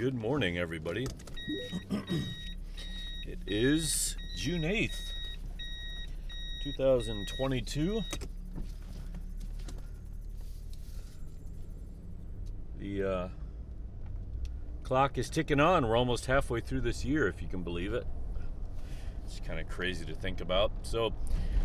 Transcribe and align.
Good 0.00 0.14
morning, 0.14 0.56
everybody. 0.56 1.06
it 1.90 3.38
is 3.46 4.16
June 4.34 4.62
8th, 4.62 5.12
2022. 6.64 8.00
The 12.78 13.04
uh, 13.04 13.28
clock 14.82 15.18
is 15.18 15.28
ticking 15.28 15.60
on. 15.60 15.86
We're 15.86 15.98
almost 15.98 16.24
halfway 16.24 16.60
through 16.60 16.80
this 16.80 17.04
year, 17.04 17.28
if 17.28 17.42
you 17.42 17.48
can 17.48 17.62
believe 17.62 17.92
it. 17.92 18.06
It's 19.26 19.38
kind 19.40 19.60
of 19.60 19.68
crazy 19.68 20.06
to 20.06 20.14
think 20.14 20.40
about. 20.40 20.72
So, 20.80 21.12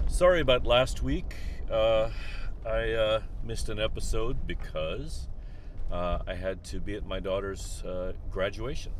sorry 0.09 0.41
about 0.41 0.65
last 0.65 1.01
week. 1.01 1.37
Uh, 1.71 2.09
I 2.67 2.91
uh, 2.91 3.21
missed 3.45 3.69
an 3.69 3.79
episode 3.79 4.45
because 4.45 5.29
uh, 5.91 6.19
I 6.27 6.33
had 6.33 6.63
to 6.65 6.79
be 6.79 6.95
at 6.95 7.05
my 7.05 7.19
daughter's 7.19 7.83
uh, 7.83 8.13
graduation. 8.31 8.91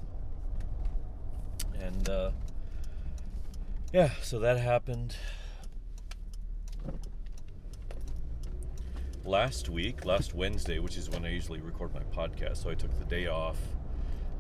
And 1.80 2.10
uh, 2.10 2.32
yeah, 3.94 4.12
so 4.22 4.40
that 4.40 4.58
happened 4.58 5.16
last 9.26 9.70
week, 9.70 10.06
last 10.06 10.34
Wednesday, 10.34 10.80
which 10.80 10.98
is 10.98 11.10
when 11.10 11.26
I 11.26 11.30
usually 11.30 11.60
record 11.60 11.94
my 11.94 12.02
podcast. 12.16 12.64
So 12.64 12.70
I 12.70 12.76
took 12.76 12.98
the 13.00 13.06
day 13.06 13.28
off 13.28 13.58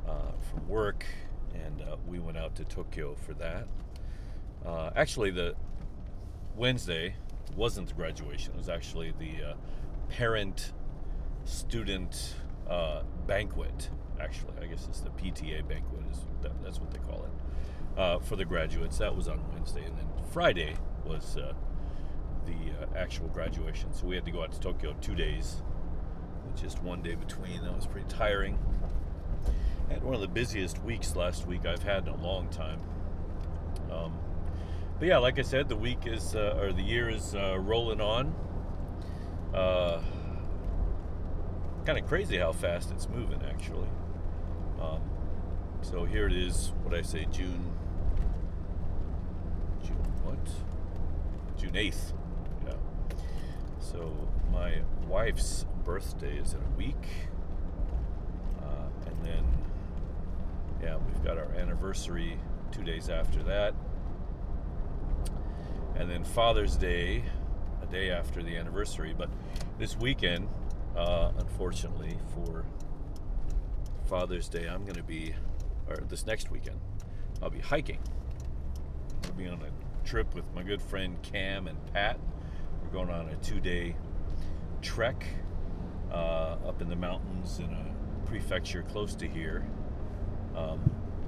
uh, 0.07 0.31
from 0.49 0.67
work 0.67 1.05
and 1.53 1.81
uh, 1.81 1.95
we 2.07 2.19
went 2.19 2.37
out 2.37 2.55
to 2.55 2.65
Tokyo 2.65 3.15
for 3.15 3.33
that. 3.35 3.67
Uh, 4.65 4.91
actually, 4.95 5.31
the 5.31 5.55
Wednesday 6.55 7.15
wasn't 7.55 7.87
the 7.87 7.93
graduation, 7.93 8.53
it 8.53 8.57
was 8.57 8.69
actually 8.69 9.13
the 9.19 9.55
parent 10.09 10.73
student 11.45 12.35
uh, 12.69 13.01
banquet. 13.27 13.89
Actually, 14.19 14.53
I 14.61 14.65
guess 14.65 14.87
it's 14.87 15.01
the 15.01 15.09
PTA 15.09 15.67
banquet. 15.67 16.01
Is 16.11 16.19
that, 16.41 16.51
that's 16.63 16.79
what 16.79 16.91
they 16.91 16.99
call 16.99 17.25
it 17.25 17.99
uh, 17.99 18.19
for 18.19 18.35
the 18.35 18.45
graduates. 18.45 18.97
That 18.97 19.15
was 19.15 19.27
on 19.27 19.43
Wednesday, 19.53 19.83
and 19.83 19.97
then 19.97 20.07
Friday 20.31 20.75
was 21.05 21.37
uh, 21.37 21.53
the 22.45 22.53
uh, 22.53 22.97
actual 22.97 23.27
graduation. 23.27 23.93
So 23.93 24.05
we 24.05 24.15
had 24.15 24.25
to 24.25 24.31
go 24.31 24.43
out 24.43 24.51
to 24.53 24.59
Tokyo 24.59 24.95
two 25.01 25.15
days, 25.15 25.61
with 26.45 26.61
just 26.61 26.81
one 26.83 27.01
day 27.01 27.15
between. 27.15 27.63
That 27.63 27.75
was 27.75 27.87
pretty 27.87 28.07
tiring. 28.07 28.57
Had 29.89 30.03
one 30.03 30.15
of 30.15 30.21
the 30.21 30.27
busiest 30.27 30.81
weeks 30.83 31.15
last 31.15 31.45
week 31.45 31.65
I've 31.65 31.83
had 31.83 32.07
in 32.07 32.13
a 32.13 32.23
long 32.23 32.49
time. 32.49 32.79
Um, 33.91 34.17
but 34.97 35.07
yeah, 35.07 35.17
like 35.17 35.37
I 35.37 35.43
said, 35.43 35.69
the 35.69 35.75
week 35.75 36.07
is 36.07 36.35
uh, 36.35 36.57
or 36.59 36.71
the 36.73 36.81
year 36.81 37.09
is 37.09 37.35
uh, 37.35 37.57
rolling 37.59 38.01
on 38.01 38.33
kind 41.85 41.99
of 41.99 42.07
crazy 42.07 42.37
how 42.37 42.51
fast 42.51 42.89
it's 42.91 43.07
moving, 43.07 43.41
actually. 43.47 43.87
Um, 44.81 45.01
so 45.81 46.03
here 46.03 46.25
it 46.25 46.33
is. 46.33 46.73
What 46.83 46.95
I 46.95 47.03
say, 47.03 47.27
June. 47.31 47.71
June 49.85 49.95
what? 50.23 51.59
June 51.59 51.75
eighth. 51.75 52.13
Yeah. 52.65 52.73
So 53.79 54.11
my 54.51 54.81
wife's 55.07 55.65
birthday 55.83 56.37
is 56.37 56.53
in 56.53 56.59
a 56.59 56.77
week, 56.77 57.07
uh, 58.63 58.87
and 59.05 59.23
then 59.23 59.45
yeah, 60.81 60.97
we've 60.97 61.23
got 61.23 61.37
our 61.37 61.51
anniversary 61.53 62.39
two 62.71 62.83
days 62.83 63.09
after 63.09 63.43
that, 63.43 63.75
and 65.95 66.09
then 66.09 66.23
Father's 66.23 66.75
Day 66.77 67.23
a 67.83 67.85
day 67.85 68.09
after 68.09 68.41
the 68.41 68.57
anniversary. 68.57 69.13
But 69.15 69.29
this 69.77 69.95
weekend 69.95 70.47
uh, 70.95 71.31
unfortunately, 71.37 72.17
for 72.33 72.65
Father's 74.05 74.47
Day, 74.47 74.67
I'm 74.67 74.83
going 74.83 74.95
to 74.95 75.03
be, 75.03 75.33
or 75.89 75.97
this 75.97 76.25
next 76.25 76.51
weekend, 76.51 76.79
I'll 77.41 77.49
be 77.49 77.59
hiking. 77.59 77.99
I'll 79.25 79.33
be 79.33 79.47
on 79.47 79.61
a 79.61 80.07
trip 80.07 80.33
with 80.33 80.45
my 80.53 80.63
good 80.63 80.81
friend 80.81 81.21
Cam 81.21 81.67
and 81.67 81.77
Pat. 81.93 82.19
We're 82.81 82.91
going 82.91 83.09
on 83.09 83.27
a 83.29 83.35
two 83.37 83.59
day 83.59 83.95
trek 84.81 85.25
uh, 86.11 86.57
up 86.65 86.81
in 86.81 86.89
the 86.89 86.95
mountains 86.95 87.59
in 87.59 87.65
a 87.65 88.27
prefecture 88.27 88.83
close 88.83 89.15
to 89.15 89.27
here, 89.27 89.67
um, 90.55 90.79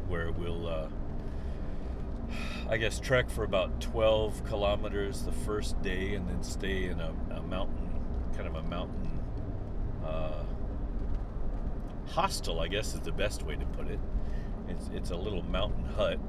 where 0.07 0.31
we'll, 0.31 0.67
uh, 0.67 0.88
I 2.69 2.77
guess, 2.77 3.00
trek 3.00 3.29
for 3.29 3.44
about 3.44 3.81
12 3.81 4.45
kilometers 4.45 5.23
the 5.23 5.31
first 5.31 5.81
day 5.81 6.13
and 6.13 6.29
then 6.29 6.41
stay 6.44 6.85
in 6.85 7.01
a, 7.01 7.13
a 7.31 7.41
mountain, 7.41 7.89
kind 8.35 8.47
of 8.47 8.56
a 8.56 8.63
mountain 8.63 9.17
uh, 10.07 10.44
hostel, 12.07 12.59
I 12.59 12.68
guess 12.68 12.94
is 12.94 13.01
the 13.01 13.12
best 13.12 13.44
way 13.44 13.56
to 13.56 13.66
put 13.66 13.88
it. 13.88 14.00
It's, 14.68 14.90
it's 14.94 15.12
a 15.12 15.16
little 15.16 15.44
mountain 15.44 15.85
hut 15.85 16.19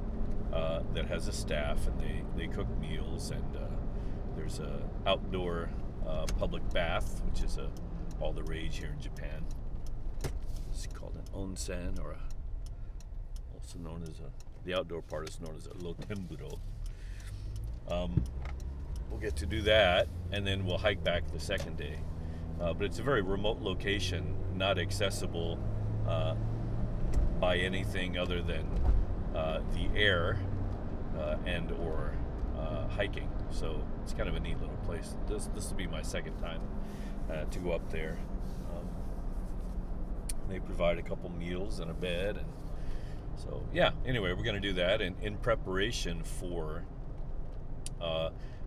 uh, 0.53 0.83
that 0.95 1.07
has 1.07 1.29
a 1.29 1.33
staff, 1.33 1.87
and 1.87 2.01
they, 2.01 2.23
they 2.37 2.47
cook 2.47 2.69
meals, 2.79 3.31
and 3.31 3.57
uh, 3.57 3.61
there's 4.37 4.61
a 4.61 4.81
outdoor 5.07 5.71
uh, 6.07 6.27
public 6.39 6.69
bath, 6.73 7.23
which 7.27 7.43
is 7.43 7.59
a, 7.59 7.71
all 8.21 8.33
the 8.33 8.43
rage 8.45 8.79
here 8.79 8.91
in 8.95 9.01
Japan. 9.01 9.45
It's 10.71 10.87
called 10.87 11.17
an 11.17 11.25
onsen, 11.35 12.03
or 12.03 12.13
a, 12.13 12.21
also 13.55 13.79
known 13.79 14.03
as 14.03 14.21
a 14.21 14.31
the 14.65 14.75
outdoor 14.75 15.03
part 15.03 15.29
is 15.29 15.41
known 15.41 15.57
as 15.57 15.67
a 15.67 15.71
rotemburo. 15.71 16.59
Um, 17.91 18.23
we'll 19.11 19.21
get 19.21 19.35
to 19.37 19.47
do 19.47 19.63
that, 19.63 20.09
and 20.31 20.47
then 20.47 20.67
we'll 20.67 20.79
hike 20.79 21.03
back 21.03 21.31
the 21.33 21.41
second 21.41 21.79
day. 21.79 21.99
Uh, 22.61 22.75
but 22.75 22.85
it's 22.85 22.99
a 22.99 23.03
very 23.03 23.23
remote 23.23 23.61
location, 23.61 24.37
not 24.59 24.79
accessible 24.79 25.59
uh, 26.07 26.35
by 27.41 27.57
anything 27.57 28.19
other 28.19 28.43
than 28.43 28.67
uh, 29.35 29.61
the 29.75 29.89
air 29.99 30.39
uh, 31.17 31.37
and 31.47 31.71
or 31.73 32.13
uh, 32.59 32.89
hiking. 32.89 33.31
So 33.51 33.81
it's 34.03 34.13
kind 34.13 34.29
of 34.29 34.35
a 34.35 34.41
neat 34.41 34.61
little 34.61 34.77
place. 34.79 35.15
This 35.27 35.49
this 35.55 35.71
will 35.71 35.77
be 35.77 35.87
my 35.87 36.03
second 36.03 36.37
time 36.39 36.61
uh, 37.31 37.45
to 37.45 37.59
go 37.61 37.73
up 37.73 37.89
there. 37.91 38.19
Um, 38.75 38.89
they 40.49 40.59
provide 40.59 40.99
a 40.99 41.03
couple 41.03 41.31
meals 41.31 41.79
and 41.79 41.91
a 41.91 41.95
bed, 41.95 42.37
and 42.37 42.47
so 43.37 43.65
yeah. 43.73 43.93
Anyway, 44.05 44.33
we're 44.33 44.43
going 44.45 44.61
to 44.61 44.61
do 44.61 44.75
that, 44.75 45.01
and 45.01 45.17
in 45.23 45.37
preparation 45.37 46.23
for 46.23 46.85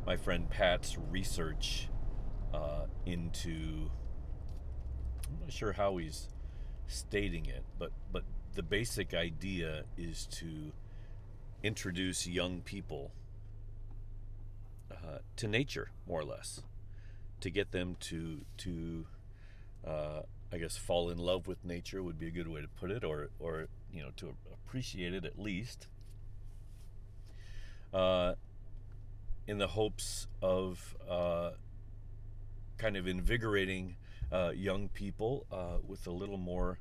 my 0.05 0.17
friend 0.17 0.49
Pat's 0.49 0.97
research 1.11 1.87
uh, 2.53 2.85
into 3.05 3.89
I'm 5.31 5.39
not 5.41 5.51
sure 5.53 5.73
how 5.73 5.97
he's 5.97 6.27
stating 6.87 7.45
it, 7.45 7.63
but 7.79 7.91
but 8.11 8.23
the 8.53 8.63
basic 8.63 9.13
idea 9.13 9.83
is 9.97 10.25
to 10.27 10.73
introduce 11.63 12.27
young 12.27 12.61
people 12.61 13.11
uh, 14.91 15.19
to 15.37 15.47
nature, 15.47 15.91
more 16.07 16.19
or 16.19 16.25
less, 16.25 16.61
to 17.39 17.49
get 17.49 17.71
them 17.71 17.95
to 18.01 18.41
to 18.57 19.05
uh, 19.87 20.21
I 20.51 20.57
guess 20.57 20.75
fall 20.75 21.09
in 21.09 21.17
love 21.17 21.47
with 21.47 21.63
nature 21.63 22.03
would 22.03 22.19
be 22.19 22.27
a 22.27 22.31
good 22.31 22.47
way 22.47 22.61
to 22.61 22.67
put 22.67 22.91
it, 22.91 23.03
or 23.03 23.29
or 23.39 23.67
you 23.93 24.03
know 24.03 24.09
to 24.17 24.33
appreciate 24.51 25.13
it 25.13 25.25
at 25.25 25.39
least. 25.39 25.87
Uh, 27.93 28.35
in 29.47 29.57
the 29.57 29.67
hopes 29.67 30.27
of 30.41 30.95
uh, 31.09 31.51
kind 32.77 32.95
of 32.95 33.05
invigorating 33.07 33.95
uh, 34.31 34.51
young 34.55 34.89
people 34.89 35.45
uh, 35.51 35.77
with 35.85 36.07
a 36.07 36.11
little 36.11 36.37
more 36.37 36.79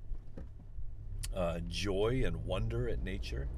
uh, 1.34 1.58
joy 1.68 2.22
and 2.24 2.44
wonder 2.44 2.88
at 2.88 3.02
nature, 3.02 3.48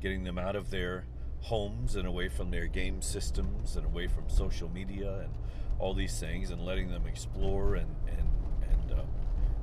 getting 0.00 0.24
them 0.24 0.38
out 0.38 0.56
of 0.56 0.70
their 0.70 1.06
homes 1.42 1.96
and 1.96 2.06
away 2.06 2.28
from 2.28 2.50
their 2.50 2.66
game 2.66 3.00
systems 3.02 3.76
and 3.76 3.86
away 3.86 4.06
from 4.06 4.28
social 4.28 4.68
media 4.68 5.20
and 5.20 5.34
all 5.78 5.94
these 5.94 6.18
things, 6.18 6.50
and 6.50 6.60
letting 6.62 6.90
them 6.90 7.06
explore 7.06 7.74
and 7.74 7.94
and 8.08 8.28
and 8.70 8.92
um, 8.98 9.06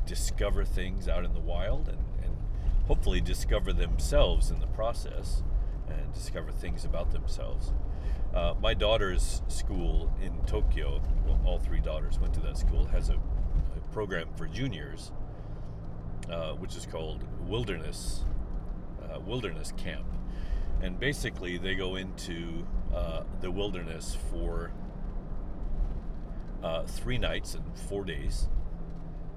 discover 0.06 0.64
things 0.64 1.08
out 1.08 1.26
in 1.26 1.34
the 1.34 1.40
wild 1.40 1.88
and, 1.88 1.98
and 2.24 2.38
hopefully 2.88 3.22
discover 3.22 3.74
themselves 3.74 4.52
in 4.52 4.60
the 4.60 4.68
process 4.68 5.42
and 5.88 6.14
discover 6.14 6.52
things 6.52 6.86
about 6.86 7.12
themselves. 7.12 7.74
Uh, 8.34 8.56
my 8.62 8.74
daughter's 8.74 9.42
school 9.48 10.12
in 10.22 10.34
Tokyo, 10.46 11.02
well, 11.26 11.40
all 11.46 11.60
three 11.60 11.80
daughters 11.80 12.20
went 12.20 12.34
to 12.34 12.40
that 12.40 12.58
school, 12.58 12.86
has 12.86 13.10
a 13.10 13.18
program 13.94 14.28
for 14.36 14.48
juniors, 14.48 15.12
uh, 16.30 16.54
which 16.54 16.76
is 16.76 16.86
called 16.86 17.24
Wilderness 17.48 18.26
uh, 19.04 19.20
Wilderness 19.20 19.72
Camp, 19.78 20.06
and 20.82 21.00
basically 21.00 21.58
they 21.58 21.76
go 21.76 21.96
into 21.96 22.66
uh, 22.94 23.22
the 23.42 23.52
wilderness 23.52 24.18
for 24.32 24.72
uh, 26.64 26.84
three 26.84 27.18
nights 27.18 27.54
and 27.54 27.64
four 27.88 28.04
days, 28.04 28.48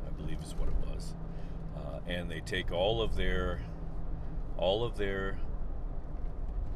I 0.07 0.11
believe 0.11 0.39
is 0.43 0.55
what 0.55 0.69
it 0.69 0.75
was, 0.89 1.15
uh, 1.77 1.99
and 2.07 2.31
they 2.31 2.41
take 2.41 2.73
all 2.73 3.03
of 3.03 3.17
their 3.17 3.61
all 4.57 4.85
of 4.85 4.97
their 4.97 5.39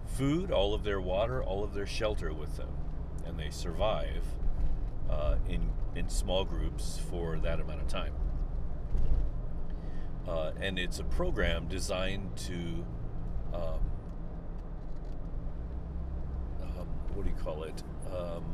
food, 0.04 0.50
all 0.50 0.74
of 0.74 0.84
their 0.84 1.00
water, 1.00 1.42
all 1.42 1.64
of 1.64 1.72
their 1.72 1.86
shelter 1.86 2.32
with 2.34 2.58
them, 2.58 2.76
and 3.24 3.38
they 3.38 3.48
survive 3.48 4.24
uh, 5.10 5.36
in 5.48 5.72
in 5.96 6.08
small 6.08 6.44
groups 6.44 7.00
for 7.10 7.38
that 7.38 7.60
amount 7.60 7.80
of 7.80 7.88
time. 7.88 8.12
Uh, 10.28 10.52
and 10.60 10.78
it's 10.78 11.00
a 11.00 11.04
program 11.04 11.66
designed 11.66 12.36
to, 12.36 12.54
um, 13.52 13.80
um, 16.62 16.86
what 17.14 17.24
do 17.24 17.30
you 17.30 17.36
call 17.42 17.64
it? 17.64 17.82
Um, 18.16 18.44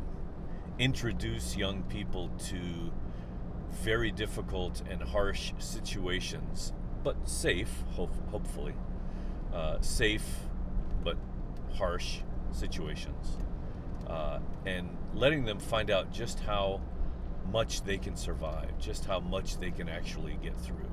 introduce 0.79 1.57
young 1.57 1.83
people 1.83 2.31
to 2.49 2.93
very 3.83 4.11
difficult 4.11 4.83
and 4.89 5.03
harsh 5.03 5.53
situations, 5.59 6.73
but 7.05 7.29
safe, 7.29 7.85
hope, 7.91 8.15
hopefully. 8.31 8.75
Uh, 9.53 9.79
safe, 9.81 10.25
but 11.05 11.19
harsh 11.75 12.21
situations. 12.53 13.37
Uh, 14.07 14.39
and 14.65 14.97
letting 15.15 15.45
them 15.45 15.59
find 15.59 15.91
out 15.91 16.13
just 16.13 16.41
how 16.41 16.81
much 17.51 17.83
they 17.83 17.99
can 17.99 18.17
survive, 18.17 18.79
just 18.79 19.05
how 19.05 19.21
much 19.21 19.59
they 19.59 19.71
can 19.71 19.89
actually 19.89 20.39
get 20.43 20.57
through. 20.57 20.91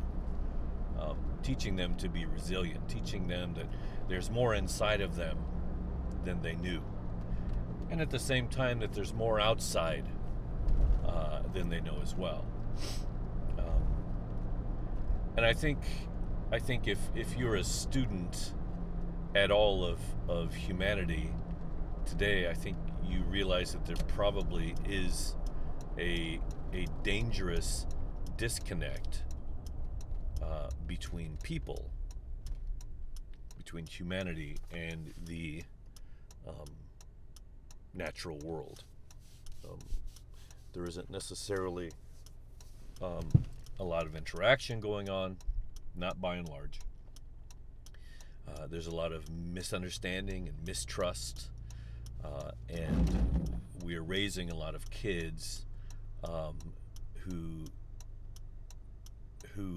Um, 0.99 1.17
teaching 1.41 1.75
them 1.75 1.95
to 1.95 2.09
be 2.09 2.25
resilient, 2.25 2.87
teaching 2.87 3.27
them 3.27 3.53
that 3.55 3.67
there's 4.07 4.29
more 4.29 4.53
inside 4.55 5.01
of 5.01 5.15
them 5.15 5.37
than 6.23 6.41
they 6.41 6.55
knew. 6.55 6.81
And 7.89 8.01
at 8.01 8.09
the 8.09 8.19
same 8.19 8.47
time, 8.47 8.79
that 8.79 8.93
there's 8.93 9.13
more 9.13 9.39
outside 9.39 10.05
uh, 11.05 11.41
than 11.53 11.69
they 11.69 11.81
know 11.81 11.99
as 12.01 12.15
well. 12.15 12.45
Um, 13.59 13.83
and 15.37 15.45
I 15.45 15.53
think, 15.53 15.79
I 16.51 16.59
think 16.59 16.87
if, 16.87 16.99
if 17.15 17.37
you're 17.37 17.55
a 17.55 17.63
student 17.63 18.53
at 19.35 19.51
all 19.51 19.83
of, 19.83 19.99
of 20.27 20.53
humanity 20.55 21.31
today, 22.05 22.49
I 22.49 22.53
think 22.53 22.77
you 23.07 23.21
realize 23.23 23.73
that 23.73 23.85
there 23.85 23.95
probably 24.07 24.75
is 24.87 25.35
a, 25.97 26.39
a 26.73 26.85
dangerous 27.03 27.85
disconnect 28.37 29.23
uh, 30.41 30.69
between 30.87 31.37
people, 31.43 31.89
between 33.57 33.85
humanity 33.85 34.57
and 34.71 35.13
the 35.25 35.63
um, 36.47 36.65
natural 37.93 38.37
world. 38.39 38.83
Um, 39.65 39.79
there 40.73 40.85
isn't 40.85 41.09
necessarily 41.09 41.91
um, 43.01 43.27
a 43.79 43.83
lot 43.83 44.05
of 44.05 44.15
interaction 44.15 44.79
going 44.79 45.09
on, 45.09 45.37
not 45.95 46.19
by 46.19 46.35
and 46.35 46.49
large. 46.49 46.79
Uh, 48.47 48.67
there's 48.67 48.87
a 48.87 48.95
lot 48.95 49.11
of 49.11 49.29
misunderstanding 49.29 50.49
and 50.49 50.57
mistrust, 50.65 51.49
uh, 52.23 52.51
and 52.69 53.59
we 53.83 53.95
are 53.95 54.03
raising 54.03 54.49
a 54.49 54.55
lot 54.55 54.75
of 54.75 54.89
kids 54.89 55.65
um, 56.23 56.57
who 57.25 57.65
who 59.55 59.75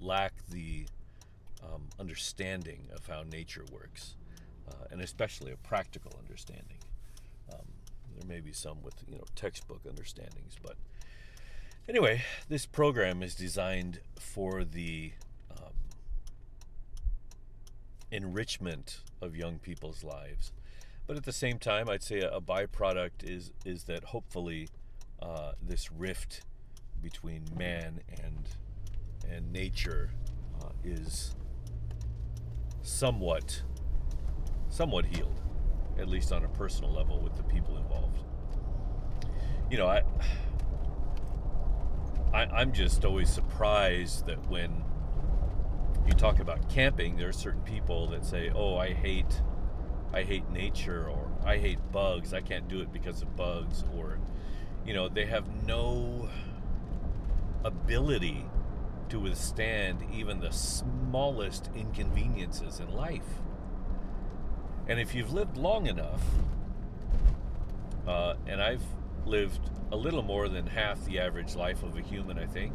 lack 0.00 0.34
the 0.50 0.84
um, 1.62 1.88
understanding 1.98 2.88
of 2.94 3.06
how 3.06 3.22
nature 3.22 3.64
works, 3.72 4.16
uh, 4.68 4.86
and 4.90 5.00
especially 5.00 5.52
a 5.52 5.56
practical 5.56 6.12
understanding. 6.18 6.78
Um, 7.52 7.66
there 8.18 8.28
may 8.28 8.40
be 8.40 8.52
some 8.52 8.82
with 8.82 8.94
you 9.08 9.16
know 9.16 9.24
textbook 9.34 9.80
understandings, 9.88 10.56
but 10.62 10.76
anyway, 11.88 12.22
this 12.48 12.66
program 12.66 13.22
is 13.22 13.34
designed 13.34 14.00
for 14.18 14.64
the 14.64 15.12
um, 15.50 15.72
enrichment 18.10 19.00
of 19.22 19.36
young 19.36 19.58
people's 19.58 20.04
lives. 20.04 20.52
But 21.06 21.16
at 21.16 21.24
the 21.24 21.32
same 21.32 21.58
time, 21.58 21.88
I'd 21.88 22.02
say 22.02 22.20
a, 22.20 22.40
byproduct 22.40 23.24
is 23.24 23.52
is 23.64 23.84
that 23.84 24.04
hopefully 24.04 24.68
uh, 25.20 25.52
this 25.62 25.92
rift 25.92 26.42
between 27.02 27.44
man 27.56 28.00
and 28.22 28.48
and 29.30 29.52
nature 29.52 30.10
uh, 30.62 30.70
is 30.82 31.34
somewhat 32.82 33.62
somewhat 34.70 35.06
healed, 35.06 35.40
at 35.98 36.08
least 36.08 36.32
on 36.32 36.44
a 36.44 36.48
personal 36.48 36.90
level 36.90 37.20
with 37.20 37.36
the 37.36 37.42
people 37.44 37.76
involved. 37.76 38.24
You 39.70 39.78
know, 39.78 39.86
I, 39.86 40.02
I 42.32 42.62
am 42.62 42.72
just 42.72 43.04
always 43.04 43.30
surprised 43.30 44.26
that 44.26 44.48
when 44.48 44.82
you 46.06 46.12
talk 46.12 46.40
about 46.40 46.68
camping, 46.68 47.16
there 47.16 47.28
are 47.28 47.32
certain 47.32 47.62
people 47.62 48.06
that 48.08 48.24
say, 48.24 48.50
"Oh, 48.54 48.76
I 48.76 48.94
hate." 48.94 49.42
I 50.14 50.22
hate 50.22 50.48
nature 50.50 51.08
or 51.08 51.28
I 51.44 51.58
hate 51.58 51.80
bugs. 51.92 52.32
I 52.32 52.40
can't 52.40 52.68
do 52.68 52.80
it 52.80 52.92
because 52.92 53.20
of 53.20 53.36
bugs 53.36 53.84
or 53.96 54.18
you 54.86 54.92
know, 54.92 55.08
they 55.08 55.26
have 55.26 55.44
no 55.66 56.28
ability 57.64 58.44
to 59.08 59.18
withstand 59.18 60.04
even 60.12 60.40
the 60.40 60.50
smallest 60.50 61.70
inconveniences 61.74 62.80
in 62.80 62.94
life. 62.94 63.40
And 64.86 65.00
if 65.00 65.14
you've 65.14 65.32
lived 65.32 65.56
long 65.56 65.86
enough, 65.86 66.22
uh, 68.06 68.34
and 68.46 68.62
I've 68.62 68.82
lived 69.24 69.70
a 69.90 69.96
little 69.96 70.22
more 70.22 70.48
than 70.48 70.66
half 70.66 71.02
the 71.06 71.18
average 71.18 71.54
life 71.54 71.82
of 71.82 71.96
a 71.96 72.02
human, 72.02 72.38
I 72.38 72.46
think, 72.46 72.74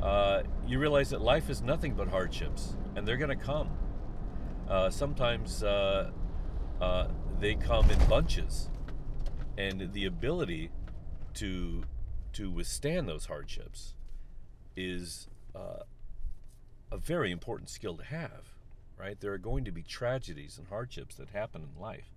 uh, 0.00 0.42
you 0.66 0.78
realize 0.78 1.10
that 1.10 1.20
life 1.20 1.50
is 1.50 1.60
nothing 1.60 1.94
but 1.94 2.08
hardships, 2.08 2.74
and 2.96 3.06
they're 3.06 3.18
going 3.18 3.36
to 3.36 3.44
come. 3.44 3.68
Uh, 4.68 4.88
sometimes 4.88 5.62
uh, 6.82 7.06
they 7.38 7.54
come 7.54 7.88
in 7.90 8.08
bunches, 8.08 8.68
and 9.56 9.92
the 9.92 10.04
ability 10.04 10.68
to 11.34 11.84
to 12.32 12.50
withstand 12.50 13.08
those 13.08 13.26
hardships 13.26 13.94
is 14.74 15.28
uh, 15.54 15.84
a 16.90 16.96
very 16.96 17.30
important 17.30 17.68
skill 17.68 17.96
to 17.96 18.04
have, 18.04 18.54
right? 18.98 19.20
There 19.20 19.32
are 19.32 19.38
going 19.38 19.64
to 19.64 19.70
be 19.70 19.82
tragedies 19.82 20.58
and 20.58 20.66
hardships 20.68 21.14
that 21.16 21.28
happen 21.28 21.62
in 21.62 21.80
life. 21.80 22.10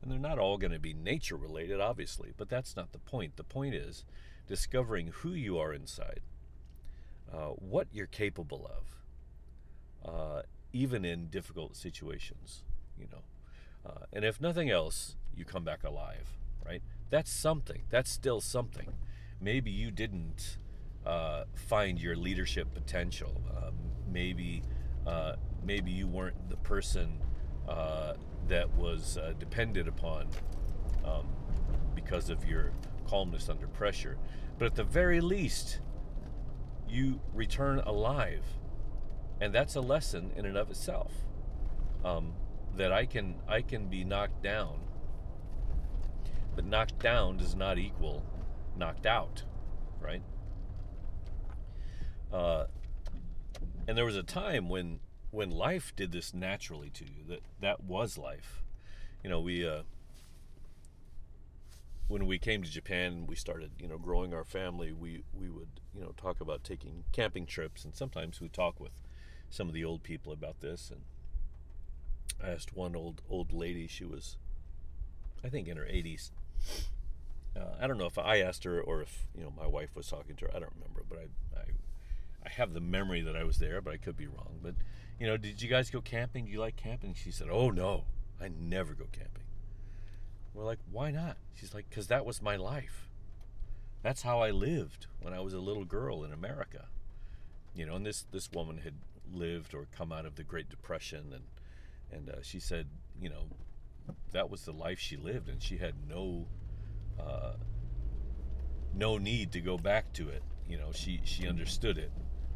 And 0.00 0.10
they're 0.10 0.18
not 0.18 0.38
all 0.38 0.58
going 0.58 0.72
to 0.72 0.78
be 0.78 0.94
nature 0.94 1.36
related, 1.36 1.80
obviously, 1.80 2.32
but 2.36 2.48
that's 2.48 2.74
not 2.76 2.92
the 2.92 2.98
point. 2.98 3.36
The 3.36 3.44
point 3.44 3.74
is 3.74 4.04
discovering 4.46 5.08
who 5.08 5.30
you 5.30 5.58
are 5.58 5.74
inside, 5.74 6.20
uh, 7.30 7.48
what 7.48 7.88
you're 7.92 8.06
capable 8.06 8.70
of, 10.04 10.14
uh, 10.14 10.42
even 10.72 11.04
in 11.04 11.26
difficult 11.26 11.76
situations, 11.76 12.62
you 12.98 13.06
know. 13.12 13.22
Uh, 13.84 14.04
and 14.12 14.24
if 14.24 14.40
nothing 14.40 14.70
else, 14.70 15.16
you 15.34 15.44
come 15.44 15.64
back 15.64 15.84
alive, 15.84 16.36
right? 16.64 16.82
That's 17.10 17.30
something. 17.30 17.82
That's 17.90 18.10
still 18.10 18.40
something. 18.40 18.92
Maybe 19.40 19.70
you 19.70 19.90
didn't 19.90 20.58
uh, 21.06 21.44
find 21.54 22.00
your 22.00 22.16
leadership 22.16 22.74
potential. 22.74 23.40
Um, 23.56 23.74
maybe 24.10 24.62
uh, 25.06 25.36
maybe 25.64 25.90
you 25.90 26.06
weren't 26.06 26.50
the 26.50 26.56
person 26.56 27.20
uh, 27.68 28.14
that 28.48 28.70
was 28.76 29.16
uh, 29.16 29.32
depended 29.38 29.88
upon 29.88 30.28
um, 31.04 31.26
because 31.94 32.30
of 32.30 32.44
your 32.44 32.72
calmness 33.06 33.48
under 33.48 33.66
pressure. 33.66 34.18
But 34.58 34.66
at 34.66 34.74
the 34.74 34.84
very 34.84 35.20
least, 35.20 35.80
you 36.88 37.20
return 37.32 37.80
alive, 37.80 38.44
and 39.40 39.54
that's 39.54 39.76
a 39.76 39.80
lesson 39.80 40.32
in 40.36 40.44
and 40.44 40.56
of 40.56 40.70
itself. 40.70 41.12
Um, 42.04 42.32
that 42.78 42.92
I 42.92 43.06
can 43.06 43.34
I 43.46 43.60
can 43.60 43.88
be 43.88 44.04
knocked 44.04 44.42
down, 44.42 44.80
but 46.54 46.64
knocked 46.64 46.98
down 47.00 47.36
does 47.36 47.54
not 47.54 47.78
equal 47.78 48.24
knocked 48.76 49.04
out, 49.04 49.42
right? 50.00 50.22
Uh, 52.32 52.66
and 53.86 53.98
there 53.98 54.04
was 54.04 54.16
a 54.16 54.22
time 54.22 54.68
when 54.68 55.00
when 55.30 55.50
life 55.50 55.92
did 55.96 56.12
this 56.12 56.32
naturally 56.32 56.90
to 56.90 57.04
you. 57.04 57.24
That 57.26 57.40
that 57.60 57.84
was 57.84 58.16
life. 58.16 58.62
You 59.22 59.30
know, 59.30 59.40
we 59.40 59.66
uh, 59.66 59.82
when 62.06 62.26
we 62.26 62.38
came 62.38 62.62
to 62.62 62.70
Japan, 62.70 63.26
we 63.26 63.34
started 63.34 63.72
you 63.80 63.88
know 63.88 63.98
growing 63.98 64.32
our 64.32 64.44
family. 64.44 64.92
We 64.92 65.24
we 65.34 65.48
would 65.48 65.80
you 65.94 66.00
know 66.00 66.12
talk 66.16 66.40
about 66.40 66.62
taking 66.62 67.04
camping 67.12 67.46
trips, 67.46 67.84
and 67.84 67.94
sometimes 67.94 68.40
we 68.40 68.48
talk 68.48 68.78
with 68.78 69.02
some 69.50 69.66
of 69.66 69.74
the 69.74 69.84
old 69.84 70.02
people 70.02 70.32
about 70.32 70.60
this. 70.60 70.90
And 70.90 71.02
I 72.42 72.50
asked 72.50 72.76
one 72.76 72.94
old 72.94 73.22
old 73.28 73.52
lady. 73.52 73.86
She 73.86 74.04
was, 74.04 74.36
I 75.44 75.48
think, 75.48 75.68
in 75.68 75.76
her 75.76 75.84
80s. 75.84 76.30
Uh, 77.56 77.74
I 77.80 77.86
don't 77.86 77.98
know 77.98 78.06
if 78.06 78.18
I 78.18 78.38
asked 78.40 78.64
her 78.64 78.80
or 78.80 79.02
if 79.02 79.26
you 79.34 79.42
know 79.42 79.52
my 79.56 79.66
wife 79.66 79.96
was 79.96 80.08
talking 80.08 80.36
to 80.36 80.44
her. 80.46 80.50
I 80.54 80.60
don't 80.60 80.72
remember, 80.76 81.02
but 81.08 81.18
I, 81.18 81.58
I 81.58 81.64
I 82.48 82.50
have 82.50 82.72
the 82.72 82.80
memory 82.80 83.20
that 83.22 83.36
I 83.36 83.44
was 83.44 83.58
there, 83.58 83.80
but 83.80 83.92
I 83.92 83.96
could 83.96 84.16
be 84.16 84.26
wrong. 84.26 84.58
But, 84.62 84.74
you 85.20 85.26
know, 85.26 85.36
did 85.36 85.60
you 85.60 85.68
guys 85.68 85.90
go 85.90 86.00
camping? 86.00 86.46
Do 86.46 86.50
you 86.50 86.60
like 86.60 86.76
camping? 86.76 87.14
She 87.14 87.30
said, 87.30 87.48
Oh, 87.50 87.70
no, 87.70 88.04
I 88.40 88.48
never 88.48 88.94
go 88.94 89.06
camping. 89.12 89.44
We're 90.54 90.64
like, 90.64 90.78
Why 90.90 91.10
not? 91.10 91.36
She's 91.54 91.74
like, 91.74 91.88
Because 91.90 92.06
that 92.06 92.24
was 92.24 92.40
my 92.40 92.56
life. 92.56 93.08
That's 94.02 94.22
how 94.22 94.40
I 94.40 94.50
lived 94.50 95.06
when 95.20 95.34
I 95.34 95.40
was 95.40 95.52
a 95.52 95.58
little 95.58 95.84
girl 95.84 96.24
in 96.24 96.32
America. 96.32 96.86
You 97.74 97.84
know, 97.84 97.96
and 97.96 98.06
this, 98.06 98.24
this 98.32 98.50
woman 98.50 98.78
had 98.78 98.94
lived 99.30 99.74
or 99.74 99.86
come 99.94 100.12
out 100.12 100.24
of 100.24 100.36
the 100.36 100.44
Great 100.44 100.70
Depression, 100.70 101.32
and, 101.34 101.44
and 102.12 102.30
uh, 102.30 102.42
she 102.42 102.60
said, 102.60 102.86
you 103.20 103.28
know, 103.28 103.44
that 104.32 104.50
was 104.50 104.64
the 104.64 104.72
life 104.72 104.98
she 104.98 105.16
lived, 105.16 105.48
and 105.48 105.62
she 105.62 105.76
had 105.76 105.94
no. 106.08 106.46
Uh, 107.18 107.54
no 108.94 109.18
need 109.18 109.52
to 109.52 109.60
go 109.60 109.76
back 109.78 110.12
to 110.14 110.28
it. 110.28 110.42
You 110.68 110.76
know, 110.76 110.92
she 110.92 111.20
she 111.24 111.46
understood 111.46 111.98
it 111.98 112.10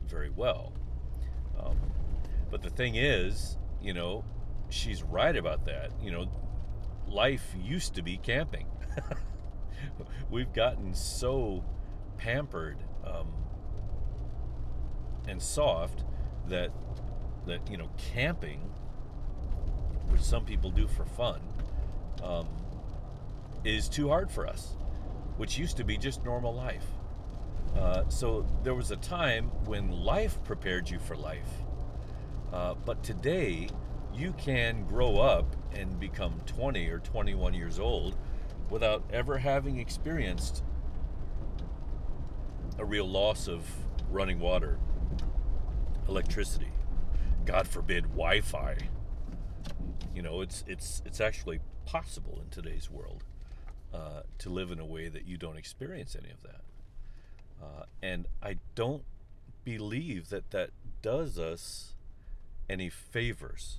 very 0.06 0.30
well. 0.30 0.72
Um, 1.58 1.76
but 2.50 2.62
the 2.62 2.70
thing 2.70 2.96
is, 2.96 3.56
you 3.80 3.94
know, 3.94 4.24
she's 4.68 5.02
right 5.02 5.36
about 5.36 5.64
that. 5.66 5.92
You 6.02 6.10
know, 6.10 6.30
life 7.06 7.54
used 7.60 7.94
to 7.94 8.02
be 8.02 8.18
camping. 8.18 8.66
We've 10.30 10.52
gotten 10.52 10.94
so 10.94 11.64
pampered 12.16 12.78
um, 13.04 13.28
and 15.26 15.40
soft 15.40 16.04
that 16.48 16.70
that 17.46 17.70
you 17.70 17.76
know 17.76 17.90
camping, 17.96 18.70
which 20.12 20.22
some 20.22 20.44
people 20.44 20.70
do 20.70 20.86
for 20.86 21.04
fun, 21.04 21.40
um, 22.22 22.46
is 23.64 23.88
too 23.88 24.08
hard 24.08 24.30
for 24.30 24.46
us, 24.46 24.74
which 25.36 25.58
used 25.58 25.76
to 25.78 25.84
be 25.84 25.96
just 25.96 26.24
normal 26.24 26.54
life. 26.54 26.86
Uh, 27.76 28.08
so 28.08 28.46
there 28.62 28.74
was 28.74 28.90
a 28.90 28.96
time 28.96 29.46
when 29.64 29.90
life 29.90 30.42
prepared 30.44 30.90
you 30.90 30.98
for 30.98 31.16
life, 31.16 31.48
uh, 32.52 32.74
but 32.84 33.02
today 33.02 33.68
you 34.14 34.32
can 34.34 34.84
grow 34.84 35.18
up 35.18 35.56
and 35.74 35.98
become 35.98 36.40
20 36.46 36.86
or 36.88 36.98
21 36.98 37.54
years 37.54 37.78
old 37.78 38.16
without 38.68 39.02
ever 39.10 39.38
having 39.38 39.78
experienced 39.78 40.62
a 42.78 42.84
real 42.84 43.08
loss 43.08 43.48
of 43.48 43.64
running 44.10 44.38
water, 44.38 44.78
electricity, 46.08 46.72
God 47.44 47.66
forbid 47.66 48.04
Wi-Fi. 48.04 48.76
You 50.14 50.22
know, 50.22 50.40
it's 50.40 50.64
it's 50.66 51.02
it's 51.04 51.20
actually 51.20 51.60
possible 51.86 52.40
in 52.42 52.50
today's 52.50 52.90
world 52.90 53.24
uh, 53.92 54.22
to 54.38 54.50
live 54.50 54.70
in 54.70 54.78
a 54.78 54.84
way 54.84 55.08
that 55.08 55.26
you 55.26 55.36
don't 55.36 55.56
experience 55.56 56.16
any 56.16 56.30
of 56.30 56.42
that. 56.42 56.60
Uh, 57.62 57.84
and 58.02 58.26
I 58.42 58.58
don't 58.74 59.04
believe 59.64 60.28
that 60.30 60.50
that 60.50 60.70
does 61.00 61.38
us 61.38 61.94
any 62.68 62.88
favors. 62.88 63.78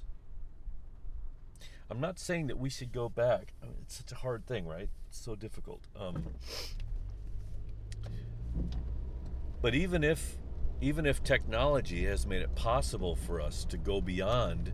I'm 1.89 1.99
not 1.99 2.17
saying 2.17 2.47
that 2.47 2.57
we 2.57 2.69
should 2.69 2.91
go 2.91 3.09
back. 3.09 3.53
I 3.61 3.65
mean, 3.65 3.75
it's 3.83 3.97
such 3.97 4.11
a 4.11 4.15
hard 4.15 4.47
thing, 4.47 4.65
right? 4.65 4.89
It's 5.09 5.19
so 5.19 5.35
difficult. 5.35 5.81
Um, 5.99 6.23
but 9.61 9.75
even 9.75 10.03
if 10.03 10.37
even 10.81 11.05
if 11.05 11.23
technology 11.23 12.05
has 12.05 12.25
made 12.27 12.41
it 12.41 12.55
possible 12.55 13.15
for 13.15 13.39
us 13.39 13.63
to 13.65 13.77
go 13.77 14.01
beyond 14.01 14.73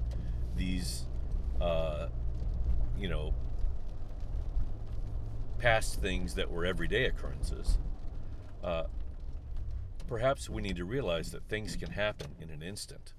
these, 0.55 1.05
uh, 1.61 2.07
you 2.97 3.09
know, 3.09 3.33
past 5.57 6.01
things 6.01 6.35
that 6.35 6.49
were 6.49 6.65
everyday 6.65 7.05
occurrences, 7.05 7.77
uh, 8.63 8.83
perhaps 10.07 10.49
we 10.49 10.61
need 10.61 10.75
to 10.77 10.85
realize 10.85 11.31
that 11.31 11.47
things 11.47 11.75
can 11.75 11.91
happen 11.91 12.35
in 12.39 12.49
an 12.49 12.61
instant. 12.61 13.13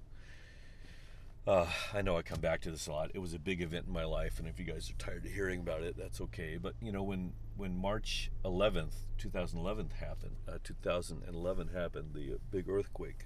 Uh, 1.47 1.65
I 1.91 2.03
know 2.03 2.17
I 2.17 2.21
come 2.21 2.39
back 2.39 2.61
to 2.61 2.71
this 2.71 2.85
a 2.85 2.91
lot. 2.91 3.11
It 3.15 3.19
was 3.19 3.33
a 3.33 3.39
big 3.39 3.61
event 3.61 3.87
in 3.87 3.93
my 3.93 4.03
life, 4.03 4.37
and 4.37 4.47
if 4.47 4.59
you 4.59 4.65
guys 4.65 4.91
are 4.91 5.03
tired 5.03 5.25
of 5.25 5.31
hearing 5.31 5.61
about 5.61 5.81
it, 5.81 5.97
that's 5.97 6.21
okay. 6.21 6.57
But 6.61 6.75
you 6.81 6.91
know, 6.91 7.01
when 7.01 7.33
when 7.57 7.75
March 7.75 8.29
11th, 8.45 8.93
2011 9.17 9.89
happened, 9.99 10.35
uh, 10.47 10.57
2011 10.63 11.69
happened, 11.69 12.11
the 12.13 12.37
big 12.51 12.69
earthquake 12.69 13.25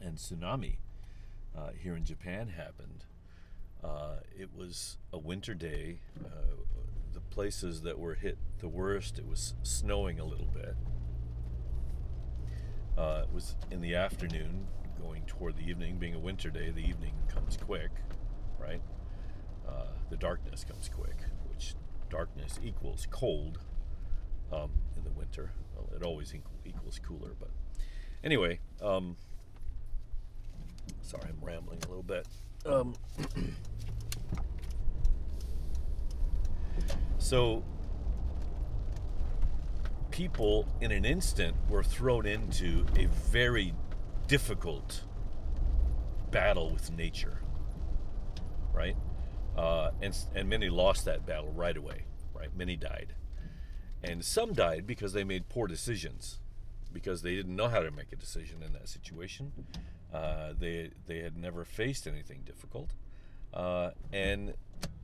and 0.00 0.16
tsunami 0.16 0.76
uh, 1.56 1.70
here 1.78 1.96
in 1.96 2.04
Japan 2.04 2.48
happened. 2.48 3.04
Uh, 3.82 4.16
it 4.38 4.50
was 4.54 4.98
a 5.12 5.18
winter 5.18 5.54
day. 5.54 6.00
Uh, 6.24 6.56
the 7.12 7.20
places 7.20 7.82
that 7.82 7.98
were 7.98 8.14
hit 8.14 8.38
the 8.58 8.68
worst, 8.68 9.18
it 9.18 9.26
was 9.26 9.54
snowing 9.62 10.18
a 10.20 10.24
little 10.24 10.48
bit. 10.52 10.76
Uh, 12.96 13.22
it 13.24 13.32
was 13.32 13.56
in 13.70 13.80
the 13.80 13.94
afternoon, 13.94 14.66
going 15.00 15.22
toward 15.26 15.56
the 15.56 15.62
evening. 15.62 15.98
Being 15.98 16.14
a 16.14 16.18
winter 16.18 16.50
day, 16.50 16.70
the 16.70 16.86
evening 16.86 17.14
comes 17.32 17.56
quick, 17.56 17.90
right? 18.58 18.82
Uh, 19.66 19.86
the 20.10 20.16
darkness 20.16 20.64
comes 20.64 20.88
quick, 20.88 21.16
which 21.48 21.74
darkness 22.10 22.60
equals 22.62 23.06
cold 23.10 23.60
um, 24.52 24.70
in 24.96 25.04
the 25.04 25.10
winter. 25.10 25.52
Well, 25.74 25.88
it 25.96 26.02
always 26.02 26.34
equals 26.64 27.00
cooler, 27.02 27.30
but 27.38 27.50
anyway. 28.22 28.60
Um, 28.82 29.16
sorry, 31.02 31.24
I'm 31.28 31.44
rambling 31.44 31.78
a 31.84 31.88
little 31.88 32.02
bit. 32.02 32.26
Um, 32.66 32.94
so 37.18 37.62
people 40.10 40.66
in 40.80 40.90
an 40.90 41.04
instant 41.04 41.56
were 41.68 41.82
thrown 41.82 42.26
into 42.26 42.84
a 42.96 43.06
very 43.06 43.74
difficult 44.26 45.02
battle 46.30 46.70
with 46.70 46.90
nature, 46.92 47.38
right? 48.72 48.96
Uh, 49.56 49.90
and 50.00 50.16
and 50.34 50.48
many 50.48 50.68
lost 50.68 51.04
that 51.04 51.26
battle 51.26 51.50
right 51.52 51.76
away, 51.76 52.04
right? 52.34 52.54
Many 52.56 52.76
died, 52.76 53.14
and 54.02 54.24
some 54.24 54.52
died 54.52 54.86
because 54.86 55.12
they 55.12 55.24
made 55.24 55.48
poor 55.48 55.66
decisions, 55.66 56.38
because 56.92 57.22
they 57.22 57.34
didn't 57.34 57.56
know 57.56 57.68
how 57.68 57.80
to 57.80 57.90
make 57.90 58.12
a 58.12 58.16
decision 58.16 58.62
in 58.62 58.72
that 58.72 58.88
situation. 58.88 59.52
Uh, 60.12 60.52
they 60.58 60.90
they 61.06 61.18
had 61.18 61.36
never 61.36 61.64
faced 61.64 62.06
anything 62.06 62.42
difficult, 62.44 62.90
uh, 63.54 63.90
and 64.12 64.54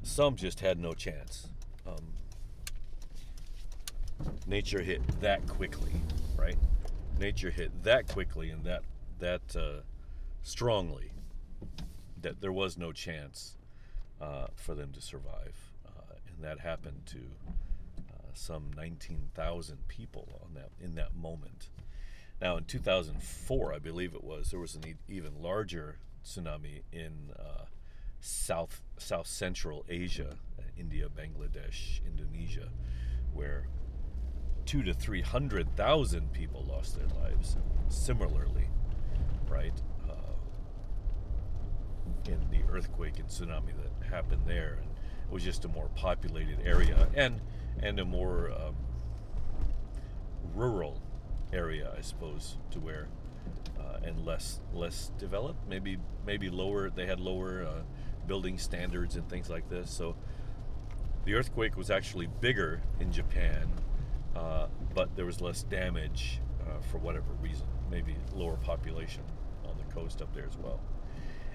some 0.02 0.36
just 0.36 0.60
had 0.60 0.78
no 0.78 0.94
chance. 0.94 1.48
Um, 1.86 2.04
nature 4.46 4.82
hit 4.82 5.02
that 5.20 5.46
quickly, 5.46 5.92
right? 6.36 6.58
Nature 7.18 7.50
hit 7.50 7.70
that 7.84 8.08
quickly 8.08 8.50
and 8.50 8.64
that 8.64 8.82
that 9.18 9.56
uh, 9.56 9.80
strongly 10.42 11.10
that 12.20 12.40
there 12.40 12.52
was 12.52 12.76
no 12.76 12.92
chance 12.92 13.56
uh, 14.20 14.46
for 14.54 14.74
them 14.74 14.92
to 14.92 15.00
survive, 15.00 15.54
uh, 15.86 16.14
and 16.28 16.42
that 16.44 16.60
happened 16.60 17.02
to 17.06 17.18
uh, 18.10 18.30
some 18.34 18.70
19,000 18.76 19.88
people 19.88 20.40
on 20.42 20.54
that 20.54 20.70
in 20.80 20.94
that 20.94 21.14
moment. 21.14 21.68
Now, 22.40 22.56
in 22.56 22.64
2004, 22.64 23.72
I 23.72 23.78
believe 23.78 24.14
it 24.14 24.24
was, 24.24 24.50
there 24.50 24.60
was 24.60 24.74
an 24.74 24.82
e- 24.86 24.94
even 25.08 25.40
larger 25.40 25.98
tsunami 26.24 26.82
in 26.92 27.30
uh, 27.38 27.64
South 28.20 28.82
South 28.98 29.26
Central 29.26 29.84
Asia, 29.88 30.36
India, 30.78 31.08
Bangladesh, 31.08 32.00
Indonesia, 32.06 32.68
where 33.32 33.66
two 34.64 34.82
to 34.82 34.92
three 34.92 35.22
hundred 35.22 35.76
thousand 35.76 36.32
people 36.32 36.64
lost 36.68 36.96
their 36.98 37.08
lives. 37.22 37.56
Similarly, 37.88 38.68
right? 39.48 39.80
Uh, 40.08 40.34
in 42.26 42.40
the 42.50 42.62
earthquake 42.72 43.18
and 43.18 43.28
tsunami 43.28 43.72
that 43.76 44.08
happened 44.08 44.42
there, 44.46 44.78
and 44.80 44.90
it 45.28 45.32
was 45.32 45.44
just 45.44 45.64
a 45.64 45.68
more 45.68 45.88
populated 45.94 46.58
area 46.64 47.08
and 47.14 47.40
and 47.82 48.00
a 48.00 48.04
more 48.04 48.50
um, 48.52 48.74
rural 50.54 51.00
area, 51.52 51.92
I 51.96 52.00
suppose, 52.00 52.56
to 52.72 52.80
where 52.80 53.08
uh, 53.78 53.98
and 54.02 54.24
less 54.24 54.60
less 54.74 55.12
developed. 55.18 55.68
Maybe 55.68 55.98
maybe 56.26 56.50
lower. 56.50 56.90
They 56.90 57.06
had 57.06 57.20
lower 57.20 57.64
uh, 57.64 57.82
building 58.26 58.58
standards 58.58 59.14
and 59.16 59.28
things 59.28 59.48
like 59.48 59.68
this. 59.68 59.90
So 59.90 60.16
the 61.26 61.34
earthquake 61.34 61.76
was 61.76 61.90
actually 61.90 62.28
bigger 62.40 62.80
in 63.00 63.12
Japan, 63.12 63.68
uh, 64.34 64.68
but 64.94 65.14
there 65.16 65.26
was 65.26 65.40
less 65.40 65.64
damage 65.64 66.40
uh, 66.62 66.80
for 66.90 66.98
whatever 66.98 67.32
reason. 67.42 67.66
Maybe 67.90 68.16
lower 68.32 68.56
population 68.56 69.22
on 69.64 69.76
the 69.76 69.92
coast 69.92 70.22
up 70.22 70.32
there 70.34 70.46
as 70.46 70.56
well. 70.56 70.80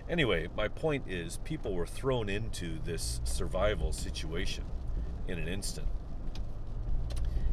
Anyway, 0.10 0.50
my 0.56 0.68
point 0.68 1.06
is 1.08 1.40
people 1.46 1.74
were 1.74 1.88
thrown 1.88 2.28
into 2.28 2.80
this 2.84 3.22
survival 3.24 3.94
situation 3.94 4.66
in 5.28 5.40
an 5.40 5.48
instant. 5.48 5.88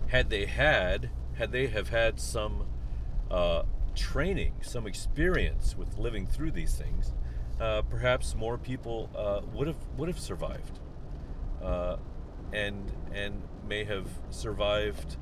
Had 0.08 0.28
they 0.28 0.46
had, 0.46 1.10
had 1.36 1.52
they 1.52 1.68
have 1.68 1.90
had 1.90 2.18
some 2.18 2.66
uh, 3.30 3.62
training, 3.94 4.54
some 4.62 4.88
experience 4.88 5.76
with 5.76 5.98
living 5.98 6.26
through 6.26 6.50
these 6.50 6.74
things, 6.74 7.12
uh, 7.60 7.82
perhaps 7.82 8.34
more 8.34 8.58
people 8.58 9.08
uh, 9.16 9.40
would 9.52 9.66
have 9.68 9.76
would 9.96 10.08
have 10.08 10.18
survived, 10.18 10.78
uh, 11.62 11.96
and 12.52 12.90
and 13.12 13.42
may 13.66 13.84
have 13.84 14.06
survived 14.30 15.16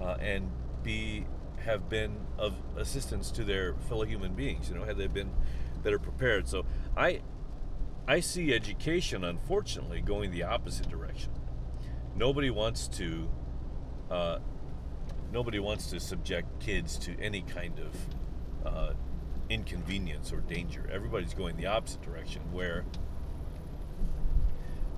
uh, 0.00 0.16
and 0.20 0.50
be 0.82 1.26
have 1.64 1.88
been 1.88 2.16
of 2.38 2.54
assistance 2.76 3.30
to 3.32 3.44
their 3.44 3.74
fellow 3.88 4.04
human 4.04 4.34
beings. 4.34 4.68
You 4.68 4.76
know, 4.76 4.84
had 4.84 4.96
they 4.96 5.06
been 5.06 5.30
better 5.82 5.98
prepared. 5.98 6.48
So 6.48 6.64
I 6.96 7.20
I 8.06 8.20
see 8.20 8.54
education, 8.54 9.24
unfortunately, 9.24 10.00
going 10.00 10.30
the 10.30 10.44
opposite 10.44 10.88
direction. 10.88 11.32
Nobody 12.16 12.50
wants 12.50 12.88
to 12.88 13.28
uh, 14.10 14.38
nobody 15.32 15.58
wants 15.58 15.90
to 15.90 16.00
subject 16.00 16.60
kids 16.60 16.96
to 16.98 17.18
any 17.20 17.42
kind 17.42 17.78
of 17.78 18.66
uh, 18.66 18.92
inconvenience 19.50 20.32
or 20.32 20.40
danger. 20.40 20.88
Everybody's 20.92 21.34
going 21.34 21.56
the 21.56 21.66
opposite 21.66 22.02
direction, 22.02 22.42
where 22.52 22.84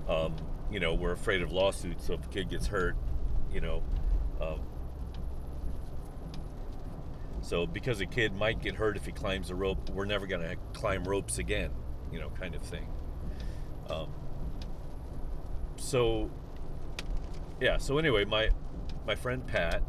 um, 0.07 0.35
you 0.71 0.79
know 0.79 0.93
we're 0.93 1.11
afraid 1.11 1.41
of 1.41 1.51
lawsuits. 1.51 2.07
So 2.07 2.13
if 2.13 2.25
a 2.25 2.29
kid 2.29 2.49
gets 2.49 2.67
hurt, 2.67 2.95
you 3.51 3.61
know. 3.61 3.83
Um, 4.39 4.61
So 7.41 7.65
because 7.65 7.99
a 8.01 8.05
kid 8.05 8.33
might 8.33 8.61
get 8.61 8.75
hurt 8.75 8.95
if 8.95 9.05
he 9.05 9.11
climbs 9.11 9.49
a 9.49 9.55
rope, 9.55 9.89
we're 9.89 10.05
never 10.05 10.27
going 10.27 10.47
to 10.47 10.55
climb 10.73 11.03
ropes 11.03 11.39
again, 11.39 11.71
you 12.11 12.19
know, 12.19 12.29
kind 12.29 12.53
of 12.55 12.61
thing. 12.61 12.87
Um, 13.89 14.13
so 15.75 16.29
yeah. 17.59 17.77
So 17.77 17.97
anyway, 17.97 18.25
my 18.25 18.49
my 19.05 19.15
friend 19.15 19.45
Pat, 19.45 19.81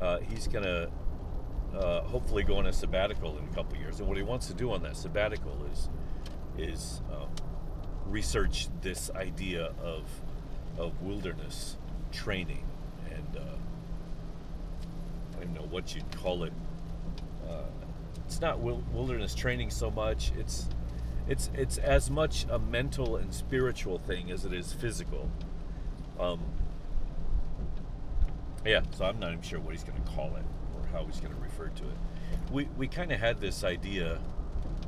uh, 0.00 0.20
he's 0.20 0.46
gonna 0.46 0.88
uh, 1.74 2.02
hopefully 2.02 2.44
go 2.44 2.56
on 2.56 2.66
a 2.66 2.72
sabbatical 2.72 3.36
in 3.38 3.44
a 3.44 3.54
couple 3.54 3.76
years, 3.76 3.98
and 3.98 4.08
what 4.08 4.16
he 4.16 4.22
wants 4.22 4.46
to 4.46 4.54
do 4.54 4.72
on 4.72 4.82
that 4.82 4.96
sabbatical 4.96 5.66
is 5.72 5.88
is 6.56 7.02
um, 7.12 7.28
research 8.10 8.68
this 8.82 9.10
idea 9.14 9.72
of 9.82 10.04
of 10.78 11.02
wilderness 11.02 11.76
training 12.12 12.64
and 13.10 13.36
uh, 13.36 13.56
I 15.36 15.44
don't 15.44 15.54
know 15.54 15.66
what 15.70 15.94
you'd 15.94 16.10
call 16.16 16.44
it. 16.44 16.52
Uh, 17.48 17.62
it's 18.26 18.40
not 18.40 18.60
wilderness 18.60 19.34
training 19.34 19.70
so 19.70 19.90
much. 19.90 20.32
It's 20.38 20.68
it's 21.28 21.50
it's 21.54 21.78
as 21.78 22.10
much 22.10 22.46
a 22.50 22.58
mental 22.58 23.16
and 23.16 23.32
spiritual 23.32 23.98
thing 23.98 24.30
as 24.30 24.44
it 24.44 24.52
is 24.52 24.72
physical. 24.72 25.30
Um, 26.18 26.40
yeah, 28.64 28.82
so 28.96 29.04
I'm 29.04 29.18
not 29.18 29.32
even 29.32 29.42
sure 29.42 29.60
what 29.60 29.72
he's 29.72 29.84
going 29.84 30.02
to 30.02 30.10
call 30.10 30.34
it 30.36 30.44
or 30.74 30.86
how 30.92 31.04
he's 31.06 31.20
going 31.20 31.34
to 31.34 31.40
refer 31.40 31.68
to 31.68 31.84
it. 31.84 32.52
We 32.52 32.68
we 32.76 32.88
kind 32.88 33.12
of 33.12 33.20
had 33.20 33.40
this 33.40 33.64
idea 33.64 34.18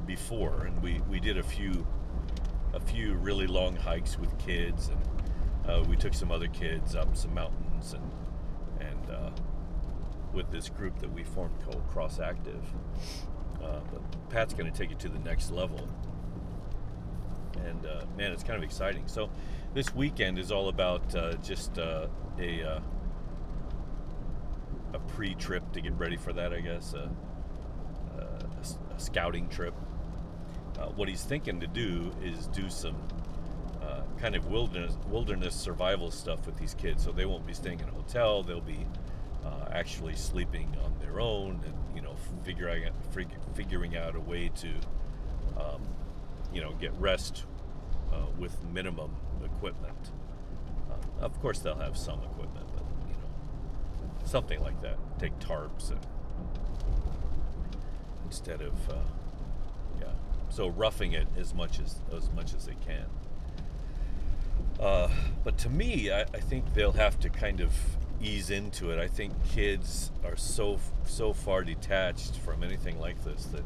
before, 0.06 0.66
and 0.66 0.82
we 0.82 1.00
we 1.08 1.20
did 1.20 1.38
a 1.38 1.42
few 1.42 1.86
a 2.72 2.80
few 2.80 3.14
really 3.14 3.46
long 3.46 3.76
hikes 3.76 4.18
with 4.18 4.36
kids, 4.38 4.88
and 4.88 5.70
uh, 5.70 5.84
we 5.88 5.96
took 5.96 6.14
some 6.14 6.30
other 6.30 6.48
kids 6.48 6.94
up 6.94 7.16
some 7.16 7.34
mountains, 7.34 7.94
and 7.94 8.10
and 8.80 9.10
uh, 9.10 9.30
with 10.32 10.50
this 10.50 10.68
group 10.68 10.98
that 11.00 11.12
we 11.12 11.24
formed 11.24 11.54
called 11.64 11.82
Cross 11.88 12.20
Active. 12.20 12.62
Uh, 13.62 13.80
but 13.92 14.30
Pat's 14.30 14.54
going 14.54 14.70
to 14.70 14.76
take 14.76 14.90
it 14.90 14.98
to 15.00 15.08
the 15.08 15.18
next 15.18 15.50
level, 15.50 15.88
and 17.66 17.86
uh, 17.86 18.04
man, 18.16 18.32
it's 18.32 18.42
kind 18.42 18.56
of 18.56 18.62
exciting. 18.62 19.06
So 19.06 19.30
this 19.74 19.94
weekend 19.94 20.38
is 20.38 20.50
all 20.50 20.68
about 20.68 21.14
uh, 21.14 21.34
just 21.34 21.78
uh, 21.78 22.06
a 22.38 22.80
a 24.92 24.98
pre-trip 25.06 25.70
to 25.72 25.80
get 25.80 25.92
ready 25.98 26.16
for 26.16 26.32
that, 26.32 26.52
I 26.52 26.60
guess. 26.60 26.94
a, 26.94 27.10
a 28.94 28.98
scouting 29.00 29.48
trip 29.48 29.74
uh, 30.80 30.86
what 30.86 31.08
he's 31.08 31.22
thinking 31.22 31.60
to 31.60 31.66
do 31.66 32.10
is 32.22 32.46
do 32.48 32.70
some 32.70 32.96
uh, 33.82 34.02
kind 34.18 34.34
of 34.34 34.46
wilderness 34.46 34.96
wilderness 35.08 35.54
survival 35.54 36.10
stuff 36.10 36.46
with 36.46 36.56
these 36.56 36.74
kids. 36.74 37.04
So 37.04 37.12
they 37.12 37.26
won't 37.26 37.46
be 37.46 37.52
staying 37.52 37.80
in 37.80 37.88
a 37.88 37.92
hotel. 37.92 38.42
They'll 38.42 38.60
be 38.60 38.86
uh, 39.44 39.68
actually 39.72 40.16
sleeping 40.16 40.74
on 40.84 40.94
their 41.00 41.20
own, 41.20 41.60
and 41.64 41.74
you 41.94 42.02
know, 42.02 42.16
figuring 42.44 42.86
out, 42.86 42.92
figuring 43.54 43.96
out 43.96 44.14
a 44.14 44.20
way 44.20 44.50
to, 44.56 44.68
um, 45.58 45.82
you 46.52 46.60
know, 46.60 46.72
get 46.72 46.92
rest 46.94 47.44
uh, 48.12 48.26
with 48.38 48.56
minimum 48.72 49.14
equipment. 49.44 50.12
Uh, 50.90 51.24
of 51.24 51.38
course, 51.40 51.58
they'll 51.58 51.74
have 51.74 51.96
some 51.96 52.20
equipment, 52.22 52.66
but 52.74 52.84
you 53.06 53.14
know, 53.14 54.26
something 54.26 54.60
like 54.60 54.80
that. 54.82 54.96
Take 55.18 55.38
tarps 55.38 55.90
and 55.90 56.00
instead 58.24 58.62
of 58.62 58.74
so 60.50 60.68
roughing 60.68 61.12
it 61.12 61.26
as 61.38 61.54
much 61.54 61.80
as 61.80 61.96
as 62.14 62.30
much 62.32 62.54
as 62.54 62.66
they 62.66 62.76
can. 62.86 63.06
Uh, 64.78 65.08
but 65.44 65.58
to 65.58 65.68
me, 65.68 66.10
I, 66.10 66.22
I, 66.22 66.40
think 66.40 66.72
they'll 66.72 66.92
have 66.92 67.20
to 67.20 67.28
kind 67.28 67.60
of 67.60 67.70
ease 68.22 68.50
into 68.50 68.90
it. 68.90 68.98
I 68.98 69.08
think 69.08 69.32
kids 69.50 70.10
are 70.24 70.36
so 70.36 70.78
so 71.04 71.32
far 71.32 71.64
detached 71.64 72.36
from 72.36 72.62
anything 72.62 72.98
like 72.98 73.22
this 73.22 73.44
that 73.46 73.64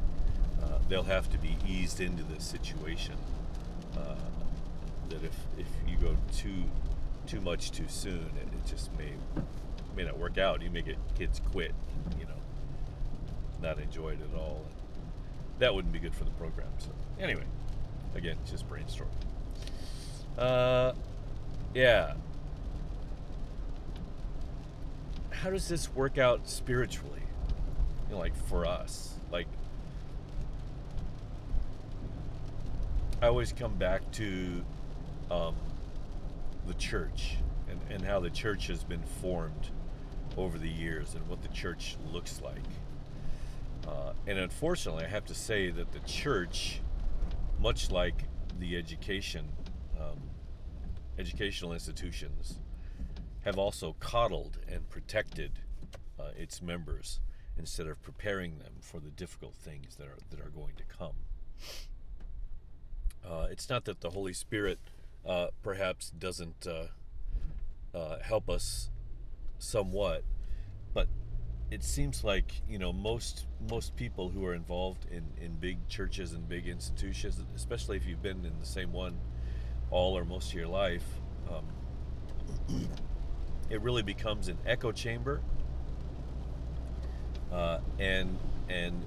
uh, 0.62 0.78
they'll 0.88 1.04
have 1.04 1.30
to 1.30 1.38
be 1.38 1.56
eased 1.68 2.00
into 2.00 2.24
this 2.24 2.44
situation. 2.44 3.14
Uh, 3.96 4.16
that 5.08 5.22
if 5.22 5.37
if 5.56 5.68
you 5.87 5.96
go 5.96 6.16
too 6.37 6.64
too 7.26 7.40
much 7.40 7.70
too 7.70 7.88
soon, 7.88 8.30
it, 8.37 8.48
it 8.52 8.66
just 8.66 8.90
may 8.98 9.12
may 9.96 10.04
not 10.04 10.18
work 10.18 10.37
out. 10.37 10.62
You 10.62 10.70
may 10.70 10.82
get 10.82 10.96
kids 11.16 11.40
quit, 11.52 11.74
you 12.18 12.24
know, 12.24 12.40
not 13.62 13.78
enjoy 13.78 14.11
it 14.11 14.18
at 14.32 14.37
all 14.37 14.64
that 15.58 15.74
wouldn't 15.74 15.92
be 15.92 15.98
good 15.98 16.14
for 16.14 16.24
the 16.24 16.30
program. 16.32 16.68
So 16.78 16.90
anyway, 17.18 17.44
again, 18.14 18.36
just 18.48 18.68
brainstorm. 18.68 19.08
Uh, 20.36 20.92
yeah. 21.74 22.14
How 25.30 25.50
does 25.50 25.68
this 25.68 25.92
work 25.94 26.18
out 26.18 26.48
spiritually? 26.48 27.22
You 28.08 28.14
know, 28.14 28.18
like 28.18 28.34
for 28.48 28.66
us, 28.66 29.14
like 29.30 29.46
I 33.20 33.26
always 33.26 33.52
come 33.52 33.74
back 33.76 34.10
to 34.12 34.64
um, 35.30 35.54
the 36.66 36.74
church 36.74 37.36
and, 37.68 37.80
and 37.90 38.04
how 38.04 38.20
the 38.20 38.30
church 38.30 38.66
has 38.66 38.84
been 38.84 39.02
formed 39.20 39.70
over 40.36 40.58
the 40.58 40.68
years 40.68 41.14
and 41.14 41.26
what 41.28 41.42
the 41.42 41.48
church 41.48 41.96
looks 42.12 42.40
like. 42.42 42.58
Uh, 43.86 44.12
and 44.26 44.38
unfortunately, 44.38 45.04
I 45.04 45.08
have 45.08 45.24
to 45.26 45.34
say 45.34 45.70
that 45.70 45.92
the 45.92 46.00
church, 46.00 46.80
much 47.60 47.90
like 47.90 48.24
the 48.58 48.76
education, 48.76 49.50
um, 50.00 50.20
educational 51.18 51.72
institutions, 51.72 52.60
have 53.44 53.58
also 53.58 53.94
coddled 54.00 54.58
and 54.68 54.88
protected 54.88 55.60
uh, 56.18 56.30
its 56.36 56.62
members 56.62 57.20
instead 57.58 57.86
of 57.86 58.02
preparing 58.02 58.58
them 58.58 58.72
for 58.80 59.00
the 59.00 59.10
difficult 59.10 59.54
things 59.54 59.96
that 59.96 60.06
are 60.06 60.18
that 60.30 60.40
are 60.40 60.50
going 60.50 60.74
to 60.76 60.84
come. 60.84 61.14
Uh, 63.24 63.46
it's 63.50 63.68
not 63.68 63.84
that 63.84 64.00
the 64.00 64.10
Holy 64.10 64.32
Spirit 64.32 64.78
uh, 65.26 65.48
perhaps 65.62 66.10
doesn't 66.10 66.66
uh, 66.66 67.96
uh, 67.96 68.18
help 68.20 68.50
us 68.50 68.90
somewhat, 69.58 70.24
but 70.92 71.08
it 71.74 71.82
seems 71.82 72.22
like 72.22 72.62
you 72.68 72.78
know 72.78 72.92
most 72.92 73.46
most 73.68 73.96
people 73.96 74.28
who 74.28 74.46
are 74.46 74.54
involved 74.54 75.06
in 75.10 75.24
in 75.44 75.52
big 75.54 75.76
churches 75.88 76.32
and 76.32 76.48
big 76.48 76.68
institutions, 76.68 77.44
especially 77.56 77.96
if 77.96 78.06
you've 78.06 78.22
been 78.22 78.44
in 78.46 78.52
the 78.60 78.66
same 78.66 78.92
one 78.92 79.18
all 79.90 80.16
or 80.16 80.24
most 80.24 80.50
of 80.50 80.54
your 80.54 80.68
life, 80.68 81.02
um, 81.50 82.87
it 83.70 83.80
really 83.80 84.02
becomes 84.02 84.46
an 84.46 84.56
echo 84.64 84.92
chamber 84.92 85.40
uh, 87.52 87.80
and 87.98 88.38
and 88.68 89.04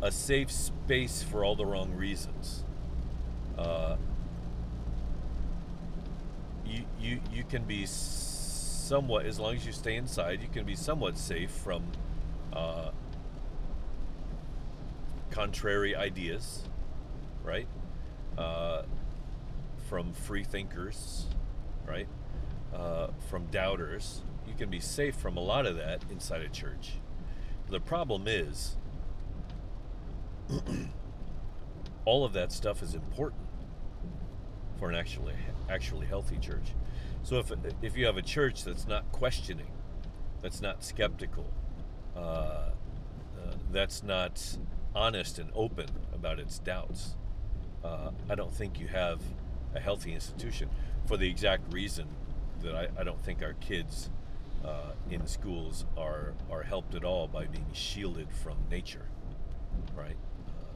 a 0.00 0.12
safe 0.12 0.52
space 0.52 1.24
for 1.24 1.44
all 1.44 1.56
the 1.56 1.66
wrong 1.66 1.92
reasons. 1.92 2.62
Uh, 3.58 3.96
you 6.64 6.84
you 7.00 7.20
you 7.32 7.42
can 7.42 7.64
be 7.64 7.84
somewhat, 8.86 9.26
as 9.26 9.40
long 9.40 9.56
as 9.56 9.66
you 9.66 9.72
stay 9.72 9.96
inside, 9.96 10.40
you 10.40 10.48
can 10.48 10.64
be 10.64 10.76
somewhat 10.76 11.18
safe 11.18 11.50
from 11.50 11.82
uh, 12.52 12.90
contrary 15.30 15.96
ideas, 15.96 16.62
right? 17.42 17.66
Uh, 18.38 18.82
from 19.88 20.12
free 20.12 20.44
thinkers, 20.44 21.26
right? 21.86 22.06
Uh, 22.72 23.08
from 23.28 23.46
doubters. 23.46 24.22
You 24.46 24.54
can 24.54 24.70
be 24.70 24.80
safe 24.80 25.16
from 25.16 25.36
a 25.36 25.40
lot 25.40 25.66
of 25.66 25.76
that 25.76 26.04
inside 26.10 26.42
a 26.42 26.48
church. 26.48 26.92
The 27.68 27.80
problem 27.80 28.28
is, 28.28 28.76
all 32.04 32.24
of 32.24 32.32
that 32.34 32.52
stuff 32.52 32.82
is 32.82 32.94
important 32.94 33.42
for 34.78 34.88
an 34.88 34.94
actually 34.94 35.34
actually 35.68 36.06
healthy 36.06 36.38
church. 36.38 36.72
So 37.26 37.40
if 37.40 37.50
if 37.82 37.96
you 37.96 38.06
have 38.06 38.16
a 38.16 38.22
church 38.22 38.62
that's 38.62 38.86
not 38.86 39.10
questioning, 39.10 39.72
that's 40.42 40.60
not 40.62 40.84
skeptical, 40.84 41.44
uh, 42.14 42.20
uh, 42.20 42.70
that's 43.72 44.04
not 44.04 44.40
honest 44.94 45.40
and 45.40 45.50
open 45.52 45.88
about 46.14 46.38
its 46.38 46.60
doubts, 46.60 47.16
uh, 47.82 48.12
I 48.30 48.36
don't 48.36 48.54
think 48.54 48.78
you 48.78 48.86
have 48.86 49.20
a 49.74 49.80
healthy 49.80 50.14
institution. 50.14 50.68
For 51.06 51.16
the 51.16 51.28
exact 51.28 51.72
reason 51.72 52.06
that 52.62 52.76
I, 52.76 52.86
I 52.96 53.02
don't 53.02 53.20
think 53.24 53.42
our 53.42 53.54
kids 53.54 54.08
uh, 54.64 54.92
in 55.10 55.26
schools 55.26 55.84
are 55.98 56.32
are 56.48 56.62
helped 56.62 56.94
at 56.94 57.02
all 57.02 57.26
by 57.26 57.46
being 57.46 57.72
shielded 57.72 58.28
from 58.30 58.56
nature, 58.70 59.08
right? 59.96 60.16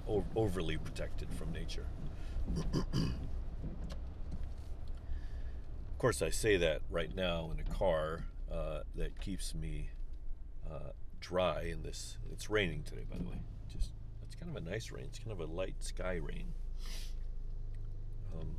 Uh, 0.08 0.22
overly 0.34 0.78
protected 0.78 1.28
from 1.32 1.52
nature. 1.52 1.86
Course, 6.00 6.22
I 6.22 6.30
say 6.30 6.56
that 6.56 6.80
right 6.88 7.14
now 7.14 7.50
in 7.52 7.60
a 7.60 7.74
car 7.74 8.24
uh, 8.50 8.80
that 8.94 9.20
keeps 9.20 9.54
me 9.54 9.90
uh, 10.66 10.92
dry 11.20 11.64
in 11.64 11.82
this. 11.82 12.16
It's 12.32 12.48
raining 12.48 12.84
today, 12.84 13.04
by 13.10 13.18
the 13.18 13.24
way. 13.24 13.42
Just 13.70 13.90
it's 14.22 14.34
kind 14.34 14.56
of 14.56 14.56
a 14.56 14.66
nice 14.66 14.90
rain. 14.90 15.04
It's 15.04 15.18
kind 15.18 15.30
of 15.30 15.40
a 15.40 15.44
light 15.44 15.74
sky 15.80 16.14
rain. 16.14 16.54
Um, 18.34 18.56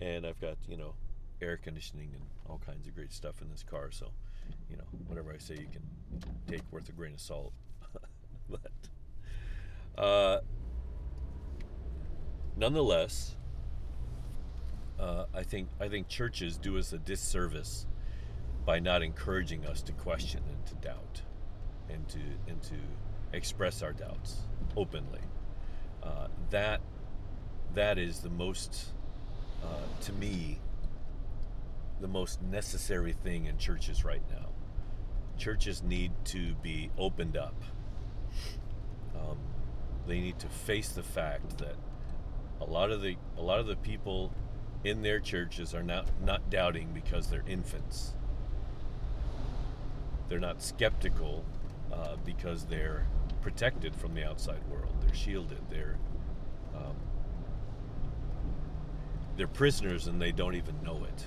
and 0.00 0.26
I've 0.26 0.40
got 0.40 0.56
you 0.66 0.76
know 0.76 0.94
air 1.40 1.56
conditioning 1.56 2.10
and 2.12 2.24
all 2.48 2.60
kinds 2.66 2.88
of 2.88 2.94
great 2.96 3.12
stuff 3.12 3.40
in 3.40 3.48
this 3.48 3.62
car. 3.62 3.92
So 3.92 4.10
you 4.68 4.76
know 4.76 4.86
whatever 5.06 5.32
I 5.32 5.38
say, 5.38 5.54
you 5.54 5.68
can 5.70 5.84
take 6.48 6.62
worth 6.72 6.88
a 6.88 6.92
grain 6.92 7.14
of 7.14 7.20
salt. 7.20 7.52
but 8.50 8.72
uh, 9.96 10.40
nonetheless, 12.56 13.36
uh, 15.02 15.26
I 15.34 15.42
think 15.42 15.68
I 15.80 15.88
think 15.88 16.06
churches 16.06 16.56
do 16.56 16.78
us 16.78 16.92
a 16.92 16.98
disservice 16.98 17.86
by 18.64 18.78
not 18.78 19.02
encouraging 19.02 19.66
us 19.66 19.82
to 19.82 19.92
question 19.92 20.42
and 20.48 20.64
to 20.66 20.74
doubt, 20.76 21.22
and 21.90 22.08
to 22.08 22.20
and 22.46 22.62
to 22.62 22.76
express 23.32 23.82
our 23.82 23.92
doubts 23.92 24.42
openly. 24.76 25.20
Uh, 26.02 26.28
that 26.50 26.80
that 27.74 27.98
is 27.98 28.20
the 28.20 28.30
most, 28.30 28.92
uh, 29.64 30.02
to 30.02 30.12
me, 30.12 30.60
the 32.00 32.08
most 32.08 32.40
necessary 32.42 33.12
thing 33.12 33.46
in 33.46 33.58
churches 33.58 34.04
right 34.04 34.22
now. 34.30 34.50
Churches 35.36 35.82
need 35.82 36.12
to 36.26 36.54
be 36.56 36.90
opened 36.96 37.36
up. 37.36 37.60
Um, 39.16 39.38
they 40.06 40.20
need 40.20 40.38
to 40.38 40.48
face 40.48 40.90
the 40.90 41.02
fact 41.02 41.58
that 41.58 41.74
a 42.60 42.64
lot 42.64 42.92
of 42.92 43.02
the 43.02 43.16
a 43.36 43.42
lot 43.42 43.58
of 43.58 43.66
the 43.66 43.76
people 43.76 44.32
in 44.84 45.02
their 45.02 45.20
churches 45.20 45.74
are 45.74 45.82
not 45.82 46.06
not 46.24 46.50
doubting 46.50 46.88
because 46.92 47.28
they're 47.28 47.44
infants. 47.46 48.14
They're 50.28 50.40
not 50.40 50.62
skeptical 50.62 51.44
uh, 51.92 52.16
because 52.24 52.64
they're 52.66 53.06
protected 53.42 53.94
from 53.94 54.14
the 54.14 54.24
outside 54.24 54.66
world. 54.70 54.94
They're 55.00 55.14
shielded. 55.14 55.60
They're 55.70 55.98
um, 56.74 56.96
they're 59.36 59.46
prisoners 59.46 60.06
and 60.06 60.20
they 60.20 60.32
don't 60.32 60.54
even 60.54 60.82
know 60.82 61.04
it. 61.04 61.26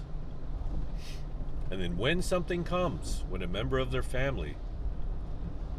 And 1.71 1.81
then 1.81 1.97
when 1.97 2.21
something 2.21 2.63
comes, 2.63 3.23
when 3.27 3.41
a 3.41 3.47
member 3.47 3.79
of 3.79 3.91
their 3.91 4.03
family 4.03 4.55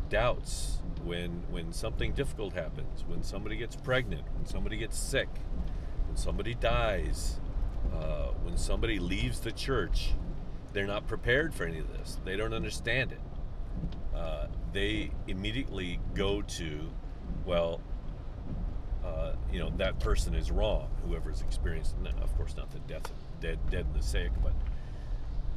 doubts, 0.09 0.79
when 1.05 1.45
when 1.51 1.73
something 1.73 2.13
difficult 2.13 2.55
happens, 2.55 3.05
when 3.07 3.23
somebody 3.23 3.57
gets 3.57 3.77
pregnant, 3.77 4.23
when 4.35 4.47
somebody 4.47 4.77
gets 4.77 4.99
sick, 4.99 5.29
when 6.07 6.17
somebody 6.17 6.55
dies, 6.55 7.39
uh, 7.95 8.29
when 8.43 8.57
somebody 8.57 8.99
leaves 8.99 9.41
the 9.41 9.53
church, 9.53 10.13
they're 10.73 10.87
not 10.87 11.07
prepared 11.07 11.55
for 11.55 11.65
any 11.65 11.79
of 11.79 11.93
this. 11.93 12.19
They 12.25 12.37
don't 12.37 12.53
understand 12.53 13.13
it. 13.13 13.21
Uh, 14.15 14.47
they 14.73 15.11
immediately 15.27 15.99
go 16.15 16.43
to, 16.43 16.91
well, 17.45 17.81
uh, 19.05 19.33
you 19.53 19.59
know, 19.59 19.71
that 19.77 19.99
person 20.01 20.35
is 20.35 20.51
wrong. 20.51 20.89
Whoever's 21.07 21.41
experienced, 21.41 21.95
of 22.21 22.37
course, 22.37 22.57
not 22.57 22.71
the 22.71 22.81
death, 22.81 23.13
dead, 23.41 23.59
dead 23.71 23.87
and 23.87 23.95
the 23.95 24.03
sick, 24.03 24.31
but 24.43 24.53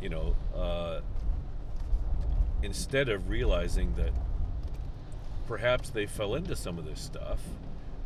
you 0.02 0.10
know, 0.10 0.36
uh, 0.56 1.02
instead 2.64 3.10
of 3.10 3.30
realizing 3.30 3.94
that 3.96 4.12
perhaps 5.48 5.90
they 5.90 6.06
fell 6.06 6.36
into 6.36 6.56
some 6.56 6.78
of 6.78 6.86
this 6.86 7.02
stuff 7.02 7.40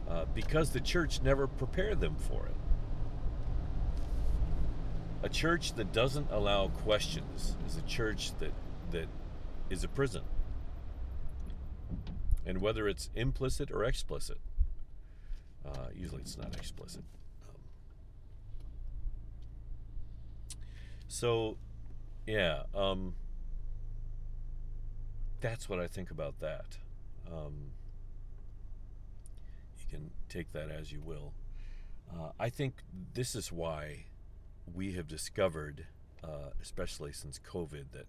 uh, 0.09 0.25
because 0.33 0.71
the 0.71 0.79
church 0.79 1.21
never 1.21 1.47
prepared 1.47 1.99
them 1.99 2.15
for 2.15 2.45
it. 2.45 2.55
A 5.23 5.29
church 5.29 5.73
that 5.75 5.93
doesn't 5.93 6.29
allow 6.31 6.67
questions 6.67 7.55
is 7.65 7.77
a 7.77 7.81
church 7.83 8.37
that 8.39 8.51
that 8.91 9.07
is 9.69 9.83
a 9.85 9.87
prison. 9.87 10.23
And 12.45 12.59
whether 12.59 12.89
it's 12.89 13.09
implicit 13.15 13.71
or 13.71 13.85
explicit, 13.85 14.37
uh, 15.65 15.87
usually 15.95 16.21
it's 16.21 16.37
not 16.37 16.53
explicit. 16.57 17.03
Um, 17.47 17.61
so, 21.07 21.55
yeah, 22.27 22.63
um, 22.75 23.15
that's 25.39 25.69
what 25.69 25.79
I 25.79 25.87
think 25.87 26.11
about 26.11 26.39
that. 26.41 26.77
Um, 27.31 27.71
you 29.79 29.85
can 29.89 30.11
take 30.27 30.51
that 30.51 30.69
as 30.69 30.91
you 30.91 30.99
will. 30.99 31.31
Uh, 32.13 32.31
I 32.37 32.49
think 32.49 32.83
this 33.13 33.35
is 33.35 33.53
why 33.53 34.05
we 34.71 34.93
have 34.93 35.07
discovered, 35.07 35.87
uh, 36.23 36.51
especially 36.61 37.11
since 37.11 37.39
COVID, 37.39 37.91
that 37.93 38.07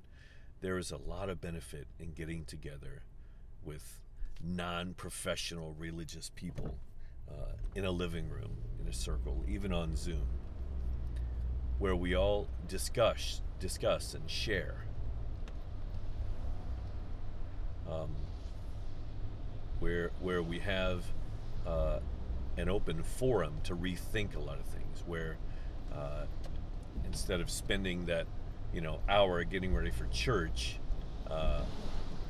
there 0.60 0.78
is 0.78 0.90
a 0.90 0.96
lot 0.96 1.28
of 1.28 1.40
benefit 1.40 1.86
in 1.98 2.12
getting 2.12 2.44
together 2.44 3.02
with 3.64 4.00
non 4.42 4.94
professional 4.94 5.74
religious 5.78 6.30
people 6.34 6.78
uh, 7.30 7.52
in 7.74 7.84
a 7.84 7.90
living 7.90 8.28
room, 8.28 8.58
in 8.80 8.88
a 8.88 8.92
circle, 8.92 9.44
even 9.48 9.72
on 9.72 9.96
Zoom, 9.96 10.26
where 11.78 11.96
we 11.96 12.14
all 12.14 12.46
discuss, 12.68 13.40
discuss 13.58 14.14
and 14.14 14.28
share. 14.30 14.86
Um, 17.90 18.16
where, 19.78 20.12
where 20.20 20.42
we 20.42 20.60
have 20.60 21.04
uh, 21.66 21.98
an 22.56 22.68
open 22.68 23.02
forum 23.02 23.56
to 23.64 23.76
rethink 23.76 24.34
a 24.34 24.38
lot 24.38 24.58
of 24.58 24.64
things, 24.64 25.02
where 25.06 25.36
uh, 25.96 26.24
instead 27.06 27.40
of 27.40 27.50
spending 27.50 28.06
that 28.06 28.26
you 28.72 28.80
know 28.80 29.00
hour 29.08 29.44
getting 29.44 29.74
ready 29.74 29.90
for 29.90 30.06
church, 30.06 30.78
uh, 31.30 31.62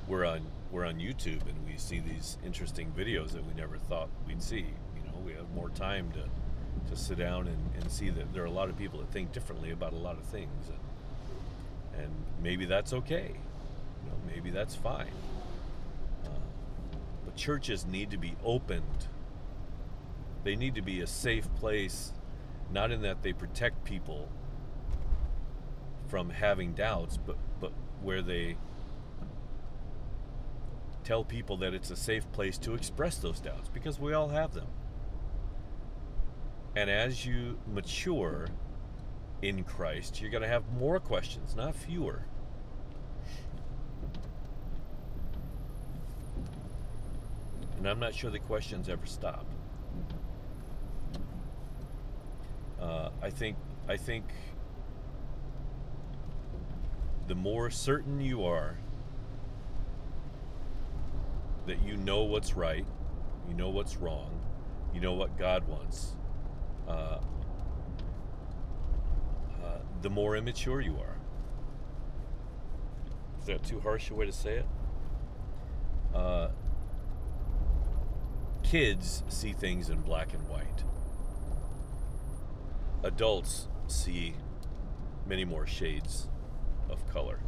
we're 0.08 0.24
on 0.24 0.42
we're 0.70 0.84
on 0.84 0.96
YouTube 0.96 1.42
and 1.48 1.66
we 1.66 1.76
see 1.76 2.00
these 2.00 2.36
interesting 2.44 2.92
videos 2.96 3.30
that 3.30 3.46
we 3.46 3.54
never 3.54 3.78
thought 3.78 4.08
we'd 4.26 4.42
see. 4.42 4.66
You 4.96 5.02
know, 5.06 5.18
we 5.24 5.32
have 5.32 5.48
more 5.54 5.70
time 5.70 6.10
to 6.12 6.90
to 6.90 6.96
sit 6.96 7.18
down 7.18 7.48
and, 7.48 7.58
and 7.80 7.90
see 7.90 8.10
that 8.10 8.32
there 8.32 8.42
are 8.42 8.46
a 8.46 8.50
lot 8.50 8.68
of 8.68 8.76
people 8.76 8.98
that 8.98 9.10
think 9.10 9.32
differently 9.32 9.70
about 9.70 9.92
a 9.92 9.96
lot 9.96 10.18
of 10.18 10.24
things, 10.24 10.68
and, 10.68 12.02
and 12.04 12.12
maybe 12.42 12.64
that's 12.66 12.92
okay. 12.92 13.30
You 13.30 14.10
know, 14.10 14.16
maybe 14.26 14.50
that's 14.50 14.74
fine. 14.74 15.12
Uh, 16.24 16.28
but 17.24 17.36
churches 17.36 17.86
need 17.86 18.10
to 18.10 18.18
be 18.18 18.34
opened. 18.44 19.06
They 20.42 20.56
need 20.56 20.74
to 20.74 20.82
be 20.82 21.00
a 21.00 21.06
safe 21.06 21.48
place, 21.54 22.12
not 22.72 22.90
in 22.90 23.02
that 23.02 23.22
they 23.22 23.32
protect 23.32 23.84
people 23.84 24.28
from 26.08 26.30
having 26.30 26.72
doubts, 26.72 27.16
but 27.16 27.36
but 27.60 27.72
where 28.02 28.22
they 28.22 28.56
tell 31.04 31.24
people 31.24 31.56
that 31.58 31.74
it's 31.74 31.90
a 31.90 31.96
safe 31.96 32.30
place 32.32 32.58
to 32.58 32.74
express 32.74 33.18
those 33.18 33.40
doubts 33.40 33.68
because 33.68 34.00
we 34.00 34.12
all 34.12 34.28
have 34.28 34.54
them. 34.54 34.66
And 36.76 36.90
as 36.90 37.24
you 37.24 37.58
mature 37.66 38.48
in 39.42 39.62
Christ, 39.64 40.20
you're 40.20 40.30
going 40.30 40.42
to 40.42 40.48
have 40.48 40.64
more 40.72 40.98
questions, 40.98 41.54
not 41.54 41.76
fewer. 41.76 42.24
And 47.76 47.86
I'm 47.86 48.00
not 48.00 48.14
sure 48.14 48.30
the 48.30 48.38
questions 48.38 48.88
ever 48.88 49.06
stop. 49.06 49.46
Uh, 52.84 53.08
I 53.22 53.30
think 53.30 53.56
I 53.88 53.96
think 53.96 54.24
the 57.26 57.34
more 57.34 57.70
certain 57.70 58.20
you 58.20 58.44
are 58.44 58.76
that 61.66 61.82
you 61.82 61.96
know 61.96 62.24
what's 62.24 62.52
right, 62.54 62.84
you 63.48 63.54
know 63.54 63.70
what's 63.70 63.96
wrong, 63.96 64.38
you 64.92 65.00
know 65.00 65.14
what 65.14 65.38
God 65.38 65.66
wants, 65.66 66.14
uh, 66.86 67.20
uh, 69.62 69.78
the 70.02 70.10
more 70.10 70.36
immature 70.36 70.82
you 70.82 70.98
are. 70.98 71.16
Is 73.40 73.46
that 73.46 73.62
too 73.62 73.80
harsh 73.80 74.10
a 74.10 74.14
way 74.14 74.26
to 74.26 74.32
say 74.32 74.58
it? 74.58 74.66
Uh, 76.14 76.48
kids 78.62 79.22
see 79.28 79.54
things 79.54 79.88
in 79.88 80.02
black 80.02 80.34
and 80.34 80.46
white. 80.48 80.84
Adults 83.04 83.68
see 83.86 84.34
many 85.26 85.44
more 85.44 85.66
shades 85.66 86.28
of 86.88 87.06
color. 87.06 87.38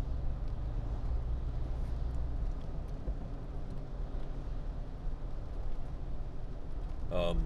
Um, 7.11 7.43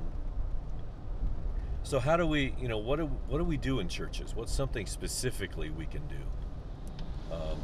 so 1.85 2.01
how 2.01 2.17
do 2.17 2.27
we, 2.27 2.53
you 2.61 2.67
know, 2.67 2.79
what 2.79 2.99
do 2.99 3.07
what 3.29 3.39
do 3.39 3.45
we 3.45 3.57
do 3.57 3.79
in 3.79 3.89
churches? 3.89 4.35
What's 4.35 4.53
something 4.53 4.87
specifically 4.87 5.71
we 5.71 5.87
can 5.87 6.03
do? 6.09 7.35
Um, 7.35 7.61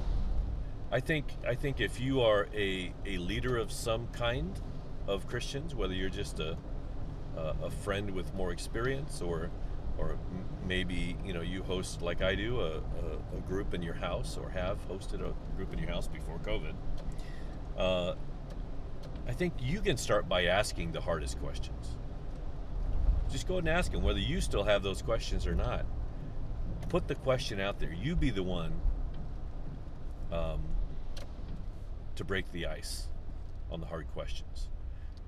I 0.93 1.01
think 1.01 1.27
I 1.47 1.55
think 1.57 1.81
if 1.81 2.01
you 2.01 2.21
are 2.21 2.47
a, 2.55 2.93
a 3.05 3.19
leader 3.19 3.57
of 3.57 3.73
some 3.73 4.07
kind 4.09 4.61
of 5.09 5.27
Christians, 5.27 5.75
whether 5.75 5.95
you're 5.95 6.09
just 6.09 6.39
a 6.39 6.57
a, 7.37 7.55
a 7.65 7.71
friend 7.71 8.13
with 8.13 8.33
more 8.35 8.53
experience 8.53 9.21
or 9.21 9.51
or 9.99 10.19
maybe 10.67 11.17
you 11.25 11.33
know 11.33 11.43
you 11.43 11.63
host 11.63 12.03
like 12.03 12.23
I 12.23 12.35
do 12.35 12.61
a, 12.61 12.77
a, 12.77 13.37
a, 13.37 13.41
group 13.47 13.75
in 13.75 13.83
your 13.83 13.95
house 13.95 14.37
or 14.37 14.51
have 14.51 14.79
hosted 14.89 15.21
a 15.21 15.33
group 15.57 15.73
in 15.73 15.79
your 15.79 15.91
house 15.91 16.09
before 16.09 16.39
COVID. 16.39 16.75
Uh, 17.77 18.15
I 19.29 19.33
think 19.33 19.55
you 19.61 19.81
can 19.81 19.97
start 19.97 20.29
by 20.29 20.45
asking 20.45 20.93
the 20.93 21.01
hardest 21.01 21.41
questions. 21.41 21.97
Just 23.31 23.49
go 23.49 23.55
ahead 23.55 23.65
and 23.65 23.77
ask 23.77 23.91
them 23.91 24.03
whether 24.03 24.21
you 24.21 24.41
still 24.41 24.65
have 24.65 24.83
those 24.83 25.03
questions 25.03 25.47
or 25.47 25.55
not. 25.55 25.85
Put 26.89 27.09
the 27.09 27.17
question 27.17 27.61
out 27.61 27.81
there. 27.81 27.93
You 27.93 28.15
be 28.15 28.31
the 28.31 28.45
one 28.45 28.81
um, 30.31 30.63
to 32.15 32.25
break 32.25 32.51
the 32.53 32.67
ice 32.67 33.09
on 33.71 33.81
the 33.81 33.87
hard 33.87 34.07
questions. 34.13 34.69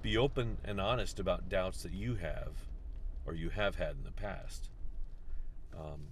be 0.01 0.17
open 0.17 0.59
and 0.65 0.81
honest 0.81 1.19
about 1.19 1.49
doubts 1.49 1.83
that 1.83 1.93
you 1.93 2.15
have 2.15 2.53
or 3.29 3.35
you 3.35 3.51
have 3.51 3.77
had 3.77 3.91
in 3.91 4.05
the 4.05 4.11
past. 4.11 4.71
Um, 5.79 6.09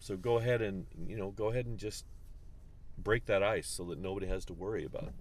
so 0.00 0.16
go 0.16 0.38
ahead 0.38 0.60
and 0.60 0.86
you 1.06 1.16
know 1.16 1.30
go 1.30 1.50
ahead 1.50 1.66
and 1.66 1.78
just 1.78 2.04
break 2.98 3.26
that 3.26 3.42
ice 3.42 3.68
so 3.68 3.84
that 3.84 3.98
nobody 3.98 4.26
has 4.26 4.44
to 4.46 4.52
worry 4.52 4.84
about 4.84 5.12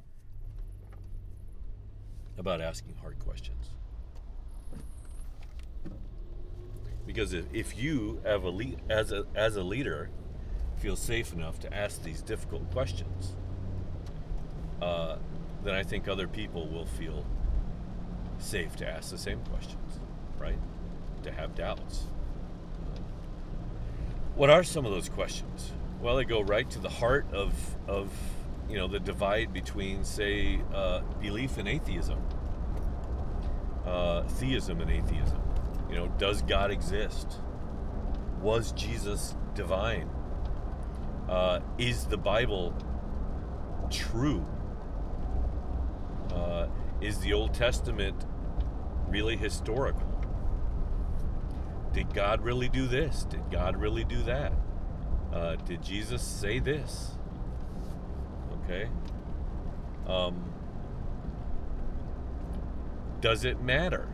about 2.38 2.60
asking 2.60 2.96
hard 3.02 3.20
questions. 3.20 3.70
Because 7.06 7.34
if, 7.34 7.46
if 7.54 7.78
you 7.78 8.20
have 8.26 8.46
a 8.46 8.76
as 8.90 9.12
a 9.12 9.26
as 9.36 9.56
a 9.56 9.64
leader 9.64 10.10
feel 10.78 10.96
safe 10.96 11.34
enough 11.34 11.60
to 11.60 11.74
ask 11.74 12.02
these 12.02 12.22
difficult 12.22 12.70
questions, 12.72 13.36
uh, 14.82 15.18
then 15.64 15.76
I 15.76 15.84
think 15.84 16.08
other 16.08 16.28
people 16.28 16.68
will 16.68 16.88
feel 16.88 17.26
safe 18.44 18.76
to 18.78 18.88
ask 18.88 19.10
the 19.10 19.18
same 19.18 19.40
questions, 19.46 19.83
right? 20.44 20.60
To 21.24 21.32
have 21.32 21.56
doubts. 21.56 22.04
What 24.36 24.50
are 24.50 24.64
some 24.64 24.86
of 24.86 24.92
those 24.92 25.10
questions? 25.10 25.72
Well, 26.02 26.18
they 26.18 26.26
go 26.26 26.42
right 26.42 26.70
to 26.72 26.80
the 26.80 26.90
heart 26.90 27.26
of 27.32 27.54
of 27.88 28.12
you 28.70 28.78
know 28.78 28.88
the 28.88 29.00
divide 29.00 29.54
between, 29.54 30.04
say, 30.04 30.60
uh, 30.74 31.02
belief 31.22 31.58
and 31.58 31.68
atheism, 31.68 32.20
uh, 33.86 34.24
theism 34.24 34.82
and 34.82 34.92
atheism. 34.92 35.40
You 35.90 35.96
know, 35.96 36.08
does 36.18 36.42
God 36.42 36.72
exist? 36.72 37.40
Was 38.42 38.74
Jesus 38.74 39.36
divine? 39.54 40.10
Uh, 41.30 41.62
is 41.78 42.06
the 42.06 42.18
Bible 42.18 42.76
true? 43.90 44.46
Uh, 46.34 46.68
is 47.00 47.20
the 47.20 47.34
Old 47.34 47.54
Testament 47.54 48.26
really 49.08 49.38
historical? 49.38 50.13
Did 51.94 52.14
God 52.14 52.42
really 52.42 52.70
do 52.70 52.88
this? 52.88 53.24
Did 53.26 53.52
God 53.52 53.78
really 53.78 54.04
do 54.04 54.22
that? 54.24 54.52
Uh, 55.32 55.56
did 55.58 55.84
Jesus 55.84 56.24
say 56.24 56.60
this? 56.60 57.12
Okay. 58.64 58.90
Um, 60.08 60.54
does 63.22 63.46
it 63.46 63.62
matter? 63.62 64.10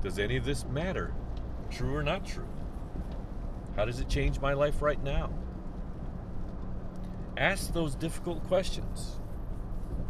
Does 0.00 0.18
any 0.18 0.36
of 0.36 0.44
this 0.44 0.64
matter? 0.64 1.12
True 1.70 1.96
or 1.96 2.02
not 2.02 2.24
true? 2.24 2.48
How 3.76 3.84
does 3.84 4.00
it 4.00 4.08
change 4.08 4.40
my 4.40 4.52
life 4.52 4.80
right 4.80 5.02
now? 5.02 5.30
Ask 7.36 7.72
those 7.72 7.94
difficult 7.94 8.44
questions. 8.44 9.18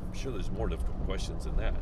I'm 0.06 0.14
sure 0.14 0.32
there's 0.32 0.50
more 0.50 0.68
difficult 0.68 1.04
questions 1.04 1.44
than 1.44 1.56
that. 1.56 1.74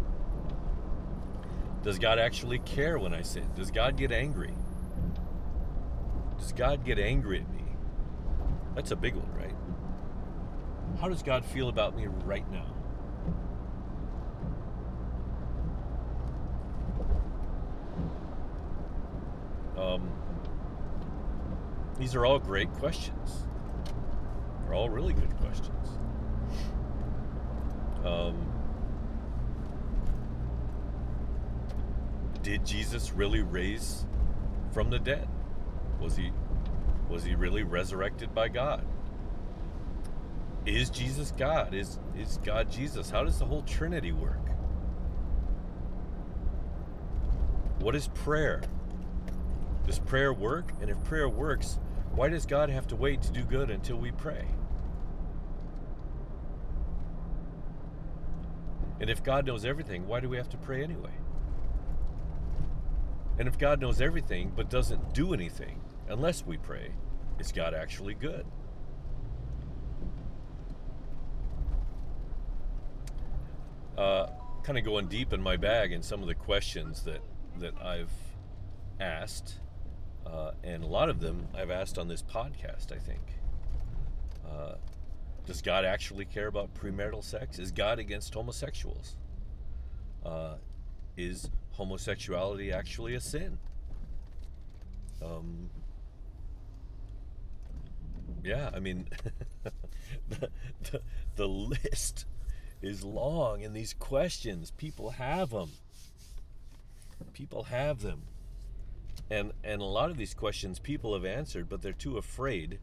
Does 1.83 1.99
God 1.99 2.19
actually 2.19 2.59
care 2.61 2.99
when 2.99 3.15
I 3.15 3.23
sin? 3.23 3.49
Does 3.55 3.71
God 3.71 3.97
get 3.97 4.13
angry? 4.13 4.53
Does 6.39 6.53
God 6.53 6.85
get 6.85 6.99
angry 6.99 7.41
at 7.41 7.51
me? 7.51 7.65
That's 8.75 8.91
a 8.91 8.97
big 8.97 9.15
one, 9.15 9.31
right? 9.35 9.55
How 11.01 11.09
does 11.09 11.23
God 11.23 11.45
feel 11.45 11.69
about 11.69 11.97
me 11.97 12.07
right 12.25 12.45
now? 12.51 12.67
Um, 19.77 20.11
these 21.99 22.15
are 22.15 22.27
all 22.27 22.39
great 22.39 22.73
questions. 22.75 23.47
They're 24.65 24.75
all 24.75 24.91
really 24.91 25.13
good 25.13 25.37
questions. 25.37 25.99
Um, 28.05 28.53
did 32.43 32.65
Jesus 32.65 33.13
really 33.13 33.43
raise 33.43 34.07
from 34.73 34.91
the 34.91 34.99
dead? 34.99 35.29
Was 36.01 36.17
he 36.17 36.33
was 37.09 37.25
he 37.25 37.35
really 37.35 37.63
resurrected 37.63 38.35
by 38.35 38.49
God? 38.49 38.85
Is 40.67 40.91
Jesus 40.91 41.33
God? 41.37 41.75
Is 41.75 41.99
is 42.17 42.39
God 42.45 42.71
Jesus? 42.71 43.11
How 43.11 43.25
does 43.25 43.39
the 43.39 43.45
whole 43.45 43.63
Trinity 43.63 44.13
work? 44.13 44.41
What 47.81 47.95
is 47.95 48.09
prayer? 48.09 48.63
Does 49.87 49.99
prayer 49.99 50.33
work? 50.33 50.73
And 50.81 50.91
if 50.91 51.03
prayer 51.05 51.29
works, 51.29 51.79
why 52.15 52.29
does 52.29 52.45
God 52.45 52.69
have 52.69 52.87
to 52.89 52.97
wait 52.97 53.23
to 53.23 53.33
do 53.33 53.43
good 53.43 53.71
until 53.71 53.97
we 53.97 54.11
pray? 54.11 54.45
And 59.01 59.09
if 59.09 59.23
God 59.23 59.47
knows 59.47 59.65
everything, 59.65 60.07
why 60.07 60.21
do 60.21 60.29
we 60.29 60.37
have 60.37 60.49
to 60.51 60.57
pray 60.57 60.83
anyway? 60.83 61.13
And 63.39 63.47
if 63.47 63.57
God 63.57 63.81
knows 63.81 64.01
everything 64.01 64.53
but 64.55 64.69
doesn't 64.69 65.15
do 65.15 65.33
anything 65.33 65.81
unless 66.09 66.45
we 66.45 66.57
pray, 66.57 66.91
is 67.39 67.53
God 67.53 67.75
actually 67.75 68.15
good? 68.15 68.47
Uh, 73.97 74.29
kind 74.63 74.79
of 74.79 74.85
going 74.85 75.07
deep 75.07 75.33
in 75.33 75.43
my 75.43 75.57
bag 75.57 75.93
in 75.93 76.03
some 76.03 76.21
of 76.23 76.29
the 76.29 76.35
questions 76.35 77.03
that 77.03 77.21
that 77.59 77.75
I've 77.83 78.13
asked 79.01 79.57
uh, 80.29 80.53
and 80.63 80.85
a 80.85 80.87
lot 80.87 81.09
of 81.09 81.21
them 81.21 81.49
I've 81.55 81.71
asked 81.71 81.99
on 81.99 82.09
this 82.09 82.23
podcast, 82.23 82.93
I 82.93 82.99
think. 82.99 83.21
Uh, 84.49 84.75
does 85.47 85.63
God 85.63 85.85
actually 85.85 86.27
care 86.27 86.47
about 86.47 86.75
premarital 86.75 87.25
sex? 87.25 87.59
Is 87.59 87.71
God 87.73 87.99
against 87.99 88.35
homosexuals? 88.35 89.17
Uh, 90.25 90.55
is 91.17 91.51
homosexuality 91.73 92.73
actually 92.73 93.15
a 93.15 93.21
sin? 93.21 93.59
Um, 95.25 95.71
yeah, 98.43 98.71
I 98.75 98.79
mean, 98.81 99.09
the, 100.29 100.51
the, 100.91 101.01
the 101.37 101.49
list 101.49 102.27
is 102.81 103.05
long, 103.05 103.65
and 103.65 103.75
these 103.75 103.93
questions, 103.93 104.71
people 104.73 105.11
have 105.11 105.51
them. 105.51 105.71
People 107.33 107.65
have 107.65 108.03
them. 108.03 108.23
And 109.31 109.53
and 109.63 109.83
a 109.83 109.85
lot 109.85 110.11
of 110.11 110.17
these 110.17 110.33
questions 110.33 110.79
people 110.79 111.13
have 111.13 111.25
answered 111.25 111.69
but 111.69 111.83
they're 111.83 111.93
too 111.93 112.17
afraid. 112.17 112.79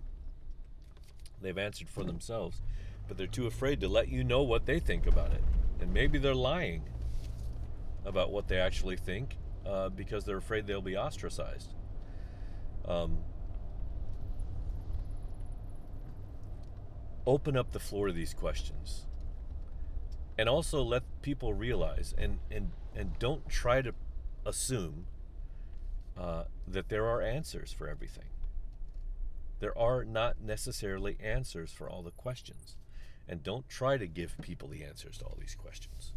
They've 1.42 1.58
answered 1.58 1.90
for 1.90 2.04
themselves 2.04 2.62
but 3.08 3.18
they're 3.18 3.28
too 3.28 3.48
afraid 3.48 3.80
to 3.82 3.88
let 3.88 4.10
you 4.10 4.24
know 4.24 4.42
what 4.42 4.66
they 4.66 4.80
think 4.80 5.08
about 5.08 5.32
it. 5.32 5.44
And 5.80 5.94
maybe 5.94 6.18
they're 6.18 6.36
lying 6.36 6.84
about 8.04 8.32
what 8.32 8.48
they 8.48 8.58
actually 8.58 8.96
think 8.96 9.38
uh, 9.66 9.90
because 9.90 10.26
they're 10.26 10.38
afraid 10.38 10.68
they'll 10.68 10.82
be 10.82 10.98
ostracized. 10.98 11.74
Um, 12.86 13.18
open 17.26 17.58
up 17.58 17.72
the 17.72 17.80
floor 17.80 18.08
to 18.08 18.14
these 18.14 18.34
questions 18.34 19.06
and 20.38 20.50
also 20.50 20.82
let 20.84 21.04
people 21.22 21.54
realize 21.54 22.14
and 22.18 22.40
and 22.52 22.72
and 22.96 23.18
don't 23.20 23.50
try 23.50 23.82
to 23.82 23.94
assume 24.46 25.06
uh, 26.18 26.44
that 26.68 26.90
there 26.90 27.06
are 27.06 27.22
answers 27.22 27.74
for 27.74 27.90
everything. 27.90 28.30
There 29.60 29.78
are 29.78 30.06
not 30.06 30.42
necessarily 30.42 31.18
answers 31.22 31.72
for 31.72 31.90
all 31.90 32.02
the 32.02 32.12
questions. 32.12 32.78
And 33.28 33.44
don't 33.44 33.68
try 33.68 33.98
to 33.98 34.08
give 34.08 34.40
people 34.42 34.70
the 34.70 34.84
answers 34.84 35.18
to 35.18 35.26
all 35.26 35.38
these 35.40 35.56
questions. 35.56 36.14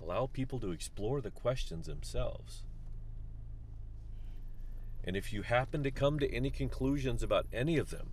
Allow 0.00 0.26
people 0.26 0.60
to 0.60 0.70
explore 0.70 1.20
the 1.20 1.30
questions 1.30 1.86
themselves. 1.86 2.62
And 5.04 5.16
if 5.16 5.32
you 5.32 5.42
happen 5.42 5.82
to 5.82 5.90
come 5.90 6.18
to 6.20 6.32
any 6.32 6.50
conclusions 6.50 7.22
about 7.22 7.46
any 7.52 7.78
of 7.78 7.90
them, 7.90 8.10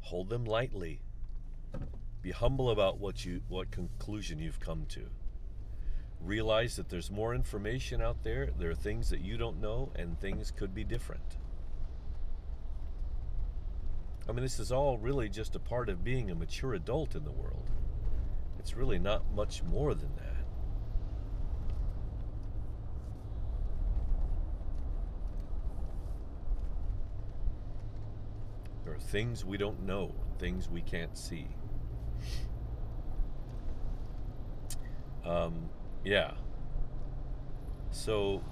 hold 0.00 0.28
them 0.28 0.44
lightly. 0.44 1.02
Be 2.22 2.30
humble 2.30 2.70
about 2.70 2.98
what 2.98 3.24
you 3.24 3.42
what 3.48 3.70
conclusion 3.70 4.38
you've 4.38 4.60
come 4.60 4.84
to 4.90 5.06
realize 6.20 6.76
that 6.76 6.88
there's 6.88 7.10
more 7.10 7.34
information 7.34 8.00
out 8.02 8.22
there. 8.22 8.50
There 8.58 8.70
are 8.70 8.74
things 8.74 9.10
that 9.10 9.20
you 9.20 9.36
don't 9.36 9.60
know, 9.60 9.90
and 9.96 10.20
things 10.20 10.50
could 10.50 10.74
be 10.74 10.84
different. 10.84 11.38
I 14.28 14.32
mean, 14.32 14.42
this 14.42 14.60
is 14.60 14.70
all 14.70 14.98
really 14.98 15.28
just 15.28 15.56
a 15.56 15.58
part 15.58 15.88
of 15.88 16.04
being 16.04 16.30
a 16.30 16.34
mature 16.34 16.74
adult 16.74 17.14
in 17.16 17.24
the 17.24 17.32
world. 17.32 17.70
It's 18.58 18.76
really 18.76 18.98
not 18.98 19.34
much 19.34 19.62
more 19.62 19.94
than 19.94 20.14
that. 20.16 20.29
Things 29.00 29.44
we 29.44 29.56
don't 29.56 29.84
know, 29.84 30.14
things 30.38 30.68
we 30.68 30.82
can't 30.82 31.16
see. 31.16 31.48
Um, 35.24 35.68
yeah. 36.04 36.32
So 37.90 38.42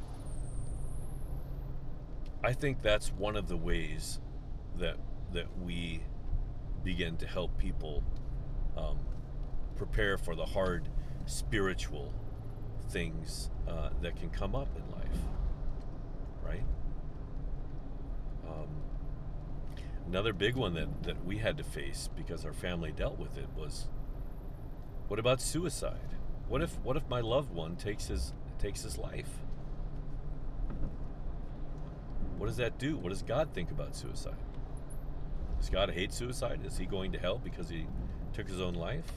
I 2.43 2.53
think 2.53 2.83
that's 2.83 3.09
one 3.13 3.37
of 3.37 3.49
the 3.49 3.57
ways 3.57 4.21
that 4.79 4.97
that 5.33 5.47
we 5.63 6.03
begin 6.83 7.17
to 7.19 7.27
help 7.27 7.57
people 7.59 8.03
um, 8.77 8.99
prepare 9.77 10.17
for 10.17 10.35
the 10.35 10.47
hard 10.47 10.89
spiritual 11.27 12.13
things 12.91 13.51
uh, 13.69 13.91
that 14.01 14.17
can 14.17 14.31
come 14.31 14.55
up 14.55 14.69
in 14.77 14.91
life, 14.93 15.19
right? 16.43 16.65
Um, 18.47 18.69
another 20.09 20.33
big 20.33 20.57
one 20.57 20.73
that, 20.75 21.03
that 21.03 21.25
we 21.25 21.37
had 21.37 21.59
to 21.59 21.63
face 21.65 22.09
because 22.17 22.45
our 22.45 22.53
family 22.53 22.91
dealt 22.91 23.19
with 23.19 23.37
it 23.37 23.49
was 23.55 23.89
what 25.07 25.19
about 25.19 25.41
suicide? 25.41 26.17
What 26.49 26.63
if 26.63 26.79
what 26.83 26.97
if 26.97 27.09
my 27.09 27.21
loved 27.21 27.53
one 27.53 27.77
takes 27.77 28.07
his 28.07 28.33
takes 28.59 28.83
his 28.83 28.97
life? 28.97 29.29
What 32.39 32.47
does 32.47 32.57
that 32.57 32.79
do? 32.79 32.97
What 32.97 33.11
does 33.11 33.23
God 33.23 33.51
think 33.53 33.71
about 33.71 33.95
suicide? 33.95 34.37
Does 35.59 35.69
God 35.69 35.91
hate 35.91 36.13
suicide? 36.13 36.61
Is 36.65 36.79
he 36.79 36.87
going 36.87 37.13
to 37.13 37.19
hell 37.19 37.39
because 37.43 37.69
he 37.69 37.87
took 38.33 38.49
his 38.49 38.61
own 38.61 38.75
life? 38.75 39.11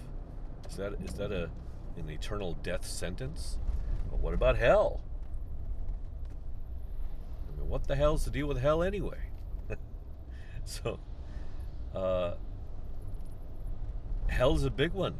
Is 0.69 0.75
that 0.75 0.93
is 1.03 1.13
that 1.13 1.31
a 1.31 1.49
an 1.97 2.09
eternal 2.09 2.57
death 2.63 2.85
sentence? 2.85 3.57
Well, 4.09 4.19
what 4.19 4.33
about 4.33 4.57
hell? 4.57 5.01
I 7.47 7.59
mean, 7.59 7.69
what 7.69 7.87
the 7.87 7.95
hell's 7.95 8.25
the 8.25 8.31
deal 8.31 8.47
with 8.47 8.59
hell 8.59 8.83
anyway? 8.83 9.30
so, 10.65 10.99
uh, 11.95 12.35
hell's 14.27 14.63
a 14.63 14.69
big 14.69 14.93
one. 14.93 15.15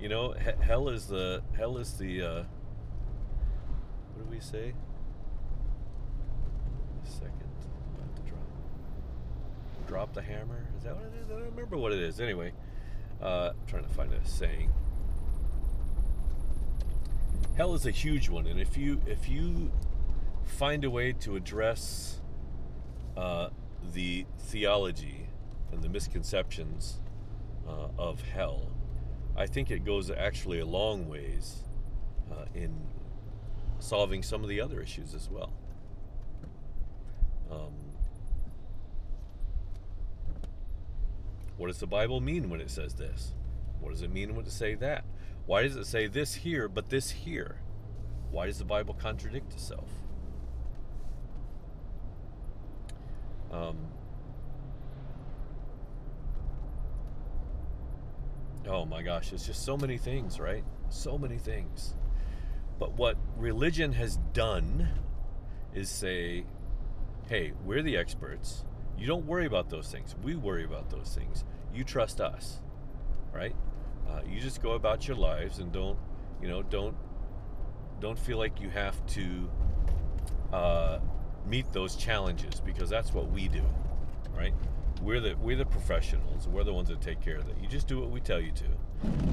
You 0.00 0.08
know, 0.08 0.32
he- 0.32 0.64
hell 0.64 0.88
is 0.88 1.06
the 1.06 1.42
hell 1.56 1.78
is 1.78 1.94
the 1.94 2.22
uh, 2.22 2.42
what 4.14 4.24
do 4.24 4.30
we 4.30 4.40
say? 4.40 4.74
Second, 7.04 7.32
about 7.94 8.16
to 8.16 8.22
drop. 8.22 9.86
Drop 9.86 10.12
the 10.14 10.22
hammer. 10.22 10.66
Is 10.76 10.84
that 10.84 10.96
what 10.96 11.04
it 11.06 11.12
is? 11.22 11.30
I 11.30 11.34
don't 11.34 11.50
remember 11.50 11.76
what 11.76 11.92
it 11.92 12.00
is. 12.00 12.20
Anyway, 12.20 12.52
uh, 13.22 13.50
I'm 13.50 13.66
trying 13.66 13.84
to 13.84 13.90
find 13.90 14.12
a 14.12 14.26
saying. 14.26 14.72
Hell 17.56 17.74
is 17.74 17.86
a 17.86 17.90
huge 17.90 18.28
one, 18.28 18.46
and 18.46 18.58
if 18.58 18.76
you 18.76 19.00
if 19.06 19.28
you 19.28 19.70
find 20.44 20.84
a 20.84 20.90
way 20.90 21.12
to 21.12 21.36
address 21.36 22.21
uh, 23.16 23.48
the 23.92 24.26
theology 24.38 25.26
and 25.70 25.82
the 25.82 25.88
misconceptions 25.88 27.00
uh, 27.66 27.88
of 27.98 28.20
hell, 28.22 28.70
I 29.36 29.46
think 29.46 29.70
it 29.70 29.84
goes 29.84 30.10
actually 30.10 30.60
a 30.60 30.66
long 30.66 31.08
ways 31.08 31.62
uh, 32.30 32.44
in 32.54 32.74
solving 33.78 34.22
some 34.22 34.42
of 34.42 34.48
the 34.48 34.60
other 34.60 34.80
issues 34.80 35.14
as 35.14 35.28
well. 35.30 35.52
Um, 37.50 37.74
what 41.56 41.66
does 41.66 41.78
the 41.78 41.86
Bible 41.86 42.20
mean 42.20 42.48
when 42.48 42.60
it 42.60 42.70
says 42.70 42.94
this? 42.94 43.32
What 43.80 43.90
does 43.90 44.02
it 44.02 44.12
mean 44.12 44.34
when 44.34 44.46
it 44.46 44.52
say 44.52 44.74
that? 44.76 45.04
Why 45.46 45.62
does 45.62 45.76
it 45.76 45.86
say 45.86 46.06
this 46.06 46.34
here 46.34 46.68
but 46.68 46.88
this 46.88 47.10
here? 47.10 47.56
Why 48.30 48.46
does 48.46 48.58
the 48.58 48.64
Bible 48.64 48.94
contradict 48.94 49.52
itself? 49.52 49.88
Um, 53.52 53.76
oh 58.66 58.84
my 58.84 59.02
gosh, 59.02 59.32
it's 59.32 59.46
just 59.46 59.64
so 59.64 59.76
many 59.76 59.98
things, 59.98 60.40
right? 60.40 60.64
So 60.88 61.18
many 61.18 61.38
things. 61.38 61.94
But 62.78 62.92
what 62.94 63.16
religion 63.36 63.92
has 63.92 64.16
done 64.32 64.88
is 65.74 65.88
say, 65.88 66.44
hey, 67.28 67.52
we're 67.64 67.82
the 67.82 67.96
experts. 67.96 68.64
You 68.98 69.06
don't 69.06 69.26
worry 69.26 69.46
about 69.46 69.70
those 69.70 69.88
things. 69.88 70.14
We 70.22 70.36
worry 70.36 70.64
about 70.64 70.90
those 70.90 71.14
things. 71.14 71.44
You 71.74 71.84
trust 71.84 72.20
us, 72.20 72.60
right? 73.32 73.54
Uh, 74.08 74.20
you 74.28 74.40
just 74.40 74.62
go 74.62 74.72
about 74.72 75.06
your 75.06 75.16
lives 75.16 75.58
and 75.58 75.72
don't, 75.72 75.98
you 76.40 76.48
know, 76.48 76.62
don't 76.62 76.96
don't 78.00 78.18
feel 78.18 78.36
like 78.36 78.60
you 78.60 78.68
have 78.68 79.06
to 79.06 79.48
uh, 80.52 80.98
meet 81.46 81.72
those 81.72 81.96
challenges 81.96 82.60
because 82.60 82.88
that's 82.88 83.12
what 83.12 83.30
we 83.30 83.48
do, 83.48 83.62
right? 84.36 84.54
We're 85.02 85.20
the 85.20 85.34
we're 85.34 85.56
the 85.56 85.66
professionals. 85.66 86.46
We're 86.46 86.64
the 86.64 86.72
ones 86.72 86.88
that 86.88 87.00
take 87.00 87.20
care 87.20 87.36
of 87.36 87.46
that. 87.46 87.60
You 87.60 87.68
just 87.68 87.88
do 87.88 88.00
what 88.00 88.10
we 88.10 88.20
tell 88.20 88.40
you 88.40 88.52
to. 88.52 88.64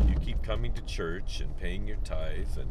You 0.10 0.16
keep 0.20 0.42
coming 0.42 0.74
to 0.74 0.82
church 0.84 1.42
and 1.42 1.56
paying 1.58 1.88
your 1.88 1.98
tithe 1.98 2.58
and 2.58 2.70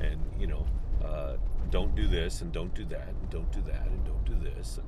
and 0.00 0.20
you 0.38 0.46
know 0.46 0.66
uh, 1.04 1.36
don't 1.70 1.94
do 1.94 2.06
this 2.06 2.40
and 2.40 2.52
don't 2.52 2.74
do 2.74 2.84
that 2.86 3.08
and 3.08 3.30
don't 3.30 3.52
do 3.52 3.60
that 3.62 3.86
and 3.86 4.04
don't 4.04 4.24
do 4.24 4.34
this 4.42 4.78
and 4.78 4.86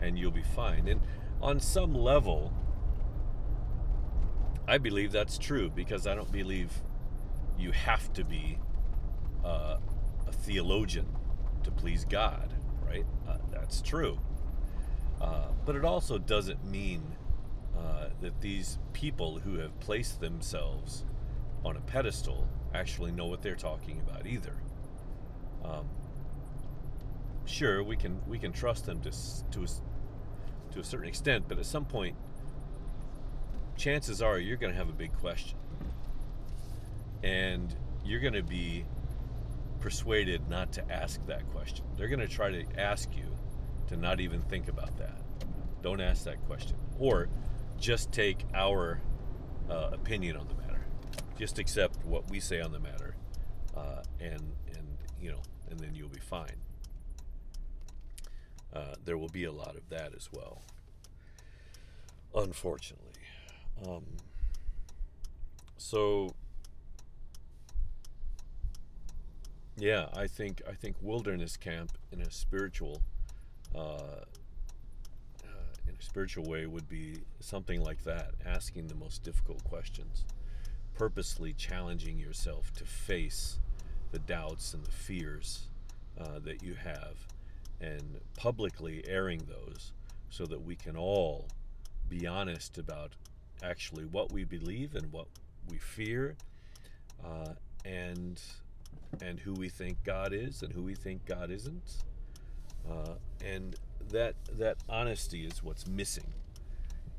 and 0.00 0.18
you'll 0.18 0.30
be 0.30 0.42
fine. 0.42 0.88
And 0.88 1.00
on 1.40 1.60
some 1.60 1.94
level, 1.94 2.52
I 4.66 4.78
believe 4.78 5.12
that's 5.12 5.38
true 5.38 5.70
because 5.70 6.06
I 6.06 6.14
don't 6.14 6.30
believe 6.32 6.70
you 7.58 7.72
have 7.72 8.12
to 8.14 8.24
be 8.24 8.58
uh, 9.44 9.76
a 10.26 10.32
theologian 10.32 11.06
to 11.64 11.70
please 11.70 12.04
God, 12.04 12.54
right? 12.90 13.06
Uh, 13.28 13.36
that's 13.52 13.80
true. 13.80 14.18
Uh, 15.20 15.48
but 15.64 15.76
it 15.76 15.84
also 15.84 16.18
doesn't 16.18 16.64
mean 16.64 17.02
uh, 17.78 18.06
that 18.20 18.40
these 18.40 18.78
people 18.92 19.38
who 19.38 19.58
have 19.58 19.78
placed 19.80 20.20
themselves 20.20 21.04
on 21.64 21.76
a 21.76 21.80
pedestal 21.80 22.48
actually 22.74 23.12
know 23.12 23.26
what 23.26 23.42
they're 23.42 23.54
talking 23.54 24.00
about 24.00 24.26
either. 24.26 24.56
Um, 25.64 25.88
sure, 27.44 27.82
we 27.82 27.96
can 27.96 28.20
we 28.26 28.38
can 28.38 28.52
trust 28.52 28.86
them 28.86 29.00
to 29.02 29.10
to 29.10 29.64
a, 29.64 30.72
to 30.72 30.80
a 30.80 30.84
certain 30.84 31.08
extent, 31.08 31.44
but 31.48 31.58
at 31.58 31.66
some 31.66 31.84
point, 31.84 32.16
chances 33.76 34.22
are 34.22 34.38
you're 34.38 34.56
going 34.56 34.72
to 34.72 34.78
have 34.78 34.88
a 34.88 34.94
big 34.94 35.12
question, 35.18 35.58
and 37.22 37.74
you're 38.04 38.20
going 38.20 38.34
to 38.34 38.42
be 38.42 38.84
persuaded 39.80 40.48
not 40.48 40.72
to 40.72 40.92
ask 40.92 41.24
that 41.26 41.48
question. 41.50 41.84
They're 41.96 42.08
going 42.08 42.20
to 42.20 42.28
try 42.28 42.50
to 42.50 42.64
ask 42.78 43.08
you 43.16 43.24
to 43.88 43.96
not 43.96 44.20
even 44.20 44.40
think 44.42 44.68
about 44.68 44.96
that. 44.98 45.20
Don't 45.82 46.00
ask 46.00 46.24
that 46.24 46.44
question, 46.46 46.76
or 46.98 47.28
just 47.78 48.12
take 48.12 48.44
our 48.54 49.00
uh, 49.68 49.90
opinion 49.92 50.36
on 50.36 50.46
the 50.48 50.54
matter. 50.54 50.84
Just 51.38 51.58
accept 51.58 52.04
what 52.04 52.30
we 52.30 52.38
say 52.38 52.60
on 52.60 52.72
the 52.72 52.78
matter, 52.78 53.14
uh, 53.76 54.02
and 54.20 54.42
and 54.74 54.98
you 55.20 55.30
know, 55.30 55.40
and 55.70 55.80
then 55.80 55.94
you'll 55.94 56.08
be 56.08 56.20
fine. 56.20 56.56
Uh, 58.72 58.94
there 59.04 59.18
will 59.18 59.28
be 59.28 59.44
a 59.44 59.52
lot 59.52 59.74
of 59.74 59.88
that 59.88 60.14
as 60.14 60.28
well, 60.32 60.62
unfortunately. 62.34 63.06
Um, 63.88 64.04
so 65.78 66.34
yeah, 69.80 70.08
I 70.14 70.26
think 70.26 70.60
I 70.68 70.74
think 70.74 70.96
wilderness 71.00 71.56
camp 71.56 71.92
in 72.12 72.20
a 72.20 72.30
spiritual 72.30 73.00
uh, 73.74 73.78
uh, 73.78 74.24
in 75.88 75.94
a 75.98 76.02
spiritual 76.02 76.44
way 76.44 76.66
would 76.66 76.88
be 76.88 77.16
something 77.40 77.82
like 77.82 78.04
that, 78.04 78.32
asking 78.44 78.88
the 78.88 78.94
most 78.94 79.22
difficult 79.22 79.64
questions, 79.64 80.24
purposely 80.94 81.54
challenging 81.54 82.18
yourself 82.18 82.72
to 82.74 82.84
face 82.84 83.58
the 84.12 84.18
doubts 84.18 84.74
and 84.74 84.84
the 84.84 84.92
fears 84.92 85.68
uh, 86.20 86.38
that 86.40 86.62
you 86.62 86.74
have, 86.74 87.26
and 87.80 88.20
publicly 88.36 89.02
airing 89.08 89.40
those 89.48 89.92
so 90.28 90.44
that 90.44 90.60
we 90.60 90.76
can 90.76 90.96
all 90.96 91.48
be 92.08 92.26
honest 92.26 92.76
about 92.76 93.12
actually 93.62 94.04
what 94.04 94.30
we 94.30 94.44
believe 94.44 94.94
and 94.94 95.10
what 95.10 95.28
we 95.70 95.78
fear, 95.78 96.36
uh, 97.24 97.54
and 97.84 98.42
and 99.22 99.40
who 99.40 99.52
we 99.54 99.68
think 99.68 100.02
God 100.04 100.32
is 100.32 100.62
and 100.62 100.72
who 100.72 100.82
we 100.82 100.94
think 100.94 101.24
God 101.26 101.50
isn't. 101.50 102.04
Uh, 102.88 103.14
and 103.44 103.76
that 104.10 104.34
that 104.58 104.78
honesty 104.88 105.44
is 105.44 105.62
what's 105.62 105.86
missing 105.86 106.32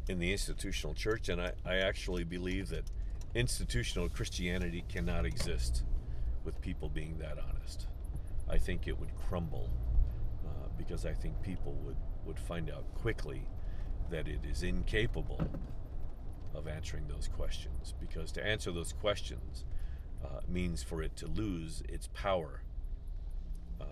in 0.09 0.20
the 0.20 0.32
institutional 0.32 0.93
church. 0.93 1.30
And 1.30 1.41
I, 1.41 1.51
I 1.66 1.76
actually 1.78 2.24
believe 2.24 2.70
that 2.70 2.84
institutional 3.36 4.09
Christianity 4.09 4.84
cannot 4.89 5.26
exist 5.26 5.84
with 6.43 6.59
people 6.61 6.89
being 6.89 7.18
that 7.20 7.38
honest. 7.38 7.88
I 8.49 8.57
think 8.57 8.88
it 8.88 8.99
would 8.99 9.16
crumble 9.16 9.70
uh, 10.45 10.68
because 10.78 11.05
I 11.05 11.13
think 11.13 11.41
people 11.41 11.74
would, 11.86 11.95
would 12.26 12.39
find 12.39 12.70
out 12.70 12.84
quickly 12.95 13.43
that 14.09 14.28
it 14.28 14.39
is 14.49 14.63
incapable 14.63 15.39
of 16.53 16.68
answering 16.68 17.07
those 17.07 17.30
questions. 17.30 17.93
Because 17.99 18.32
to 18.34 18.45
answer 18.45 18.72
those 18.72 18.91
questions 18.91 19.63
uh, 20.24 20.41
means 20.47 20.84
for 20.84 21.01
it 21.01 21.15
to 21.17 21.28
lose 21.28 21.84
its 21.88 22.07
power 22.07 22.61
uh, 23.80 23.86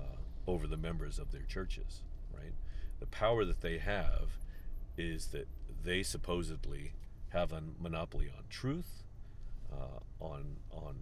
over 0.48 0.68
the 0.68 0.78
members 0.78 1.20
of 1.20 1.32
their 1.32 1.44
churches, 1.44 2.02
right? 2.34 2.54
The 3.00 3.08
power 3.08 3.46
that 3.46 3.62
they 3.62 3.78
have 3.78 4.38
is 4.98 5.28
that 5.28 5.48
they 5.84 6.04
supposedly 6.04 6.94
have 7.30 7.52
a 7.52 7.62
monopoly 7.80 8.30
on 8.36 8.44
truth, 8.50 9.04
uh, 9.72 10.00
on 10.20 10.58
on 10.72 10.96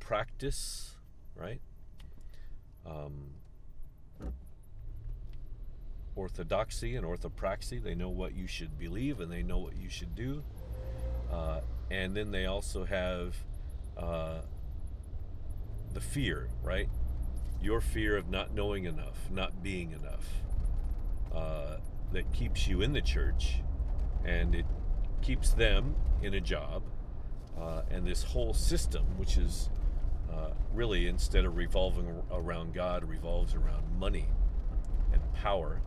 practice, 0.00 0.96
right? 1.36 1.60
Um, 2.84 3.34
orthodoxy 6.14 6.96
and 6.96 7.06
orthopraxy. 7.06 7.82
They 7.82 7.94
know 7.94 8.10
what 8.10 8.34
you 8.34 8.46
should 8.46 8.78
believe 8.78 9.20
and 9.20 9.30
they 9.30 9.42
know 9.42 9.58
what 9.58 9.76
you 9.76 9.88
should 9.88 10.14
do. 10.14 10.42
Uh, 11.32 11.60
and 11.90 12.14
then 12.14 12.30
they 12.30 12.46
also 12.46 12.84
have 12.84 13.36
uh, 13.96 14.40
the 15.94 16.00
fear, 16.00 16.48
right? 16.62 16.88
Your 17.60 17.80
fear 17.80 18.16
of 18.16 18.28
not 18.28 18.54
knowing 18.54 18.84
enough, 18.84 19.30
not 19.30 19.62
being 19.62 19.92
enough, 19.92 20.26
uh, 21.34 21.76
that 22.12 22.32
keeps 22.32 22.66
you 22.66 22.82
in 22.82 22.92
the 22.92 23.00
church 23.00 23.62
and 24.24 24.54
it 24.54 24.66
keeps 25.22 25.52
them 25.52 25.94
in 26.22 26.34
a 26.34 26.40
job. 26.40 26.82
Uh, 27.58 27.82
and 27.90 28.06
this 28.06 28.22
whole 28.22 28.54
system, 28.54 29.04
which 29.18 29.36
is 29.36 29.70
uh, 30.32 30.50
really 30.72 31.06
instead 31.06 31.44
of 31.44 31.56
revolving 31.56 32.22
around 32.30 32.74
God, 32.74 33.04
revolves 33.04 33.54
around 33.54 33.98
money 33.98 34.28
and 35.12 35.20
power 35.34 35.80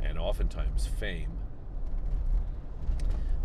and 0.00 0.18
oftentimes 0.18 0.86
fame, 0.86 1.38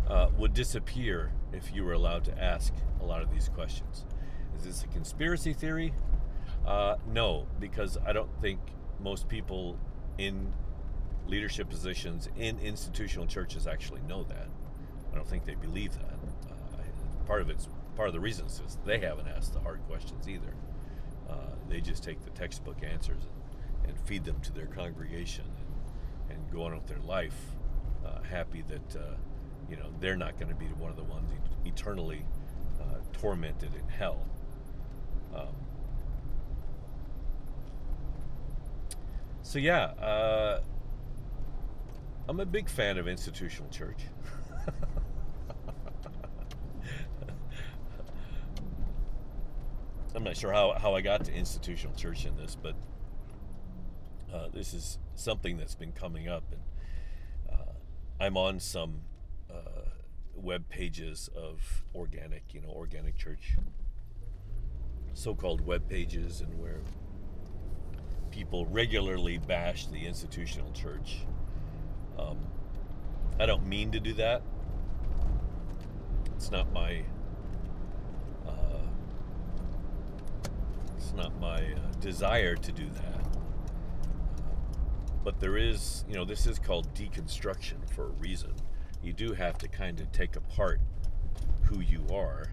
uh, 0.08 0.28
would 0.38 0.54
disappear 0.54 1.32
if 1.52 1.74
you 1.74 1.84
were 1.84 1.92
allowed 1.92 2.24
to 2.24 2.42
ask 2.42 2.72
a 3.00 3.04
lot 3.04 3.22
of 3.22 3.30
these 3.32 3.48
questions. 3.48 4.04
Is 4.58 4.64
this 4.64 4.82
a 4.84 4.88
conspiracy 4.88 5.52
theory? 5.52 5.92
Uh, 6.66 6.96
no, 7.06 7.46
because 7.60 7.96
I 8.04 8.12
don't 8.12 8.30
think 8.40 8.60
most 9.00 9.28
people 9.28 9.78
in 10.18 10.52
leadership 11.26 11.68
positions 11.68 12.28
in 12.36 12.58
institutional 12.58 13.26
churches 13.26 13.66
actually 13.66 14.00
know 14.02 14.24
that. 14.24 14.48
I 15.12 15.16
don't 15.16 15.28
think 15.28 15.44
they 15.44 15.54
believe 15.54 15.92
that. 15.92 16.50
Uh, 16.50 16.82
part 17.26 17.40
of 17.42 17.50
it's 17.50 17.68
part 17.96 18.08
of 18.08 18.14
the 18.14 18.20
reasons 18.20 18.60
is 18.66 18.78
they 18.84 18.98
haven't 18.98 19.28
asked 19.28 19.52
the 19.52 19.60
hard 19.60 19.80
questions 19.88 20.28
either. 20.28 20.54
Uh, 21.28 21.34
they 21.68 21.80
just 21.80 22.02
take 22.02 22.22
the 22.24 22.30
textbook 22.30 22.78
answers 22.82 23.22
and, 23.24 23.90
and, 23.90 24.00
feed 24.06 24.24
them 24.24 24.40
to 24.40 24.52
their 24.52 24.66
congregation 24.66 25.44
and, 26.28 26.38
and 26.38 26.50
go 26.50 26.62
on 26.62 26.74
with 26.74 26.86
their 26.86 27.00
life, 27.00 27.38
uh, 28.06 28.22
happy 28.22 28.64
that 28.68 28.96
uh, 28.96 29.14
you 29.68 29.76
know 29.76 29.86
they're 30.00 30.16
not 30.16 30.38
going 30.38 30.48
to 30.48 30.54
be 30.54 30.66
one 30.78 30.90
of 30.90 30.96
the 30.96 31.04
ones 31.04 31.30
eternally 31.64 32.24
uh, 32.80 32.98
tormented 33.12 33.74
in 33.74 33.88
hell. 33.88 34.24
Um, 35.34 35.46
so 39.42 39.58
yeah, 39.58 39.84
uh, 40.00 40.60
I'm 42.28 42.40
a 42.40 42.46
big 42.46 42.68
fan 42.68 42.98
of 42.98 43.08
institutional 43.08 43.70
church. 43.70 44.02
I'm 50.14 50.24
not 50.24 50.36
sure 50.36 50.52
how, 50.52 50.72
how 50.78 50.94
I 50.94 51.00
got 51.00 51.24
to 51.26 51.32
institutional 51.32 51.94
church 51.94 52.26
in 52.26 52.36
this, 52.36 52.56
but 52.60 52.74
uh, 54.34 54.48
this 54.52 54.74
is 54.74 54.98
something 55.14 55.56
that's 55.56 55.74
been 55.74 55.92
coming 55.92 56.28
up, 56.28 56.42
and 56.50 56.60
uh, 57.50 57.72
I'm 58.20 58.36
on 58.36 58.58
some 58.60 59.02
uh, 59.50 59.90
web 60.34 60.68
pages 60.68 61.30
of 61.36 61.84
organic, 61.94 62.52
you 62.52 62.60
know, 62.60 62.68
organic 62.68 63.16
church, 63.16 63.56
so-called 65.18 65.60
web 65.66 65.88
pages, 65.88 66.40
and 66.40 66.58
where 66.58 66.80
people 68.30 68.66
regularly 68.66 69.38
bash 69.38 69.86
the 69.86 70.06
institutional 70.06 70.70
church. 70.72 71.18
Um, 72.18 72.38
I 73.40 73.46
don't 73.46 73.66
mean 73.66 73.90
to 73.92 74.00
do 74.00 74.12
that. 74.14 74.42
It's 76.36 76.50
not 76.50 76.72
my 76.72 77.02
It's 81.08 81.16
not 81.16 81.40
my 81.40 81.62
uh, 81.62 82.00
desire 82.00 82.54
to 82.54 82.70
do 82.70 82.86
that. 82.90 83.26
But 85.24 85.40
there 85.40 85.56
is, 85.56 86.04
you 86.06 86.14
know, 86.14 86.26
this 86.26 86.46
is 86.46 86.58
called 86.58 86.92
deconstruction 86.94 87.88
for 87.94 88.08
a 88.08 88.12
reason. 88.20 88.52
You 89.02 89.14
do 89.14 89.32
have 89.32 89.56
to 89.58 89.68
kind 89.68 90.00
of 90.00 90.12
take 90.12 90.36
apart 90.36 90.80
who 91.62 91.80
you 91.80 92.04
are 92.12 92.52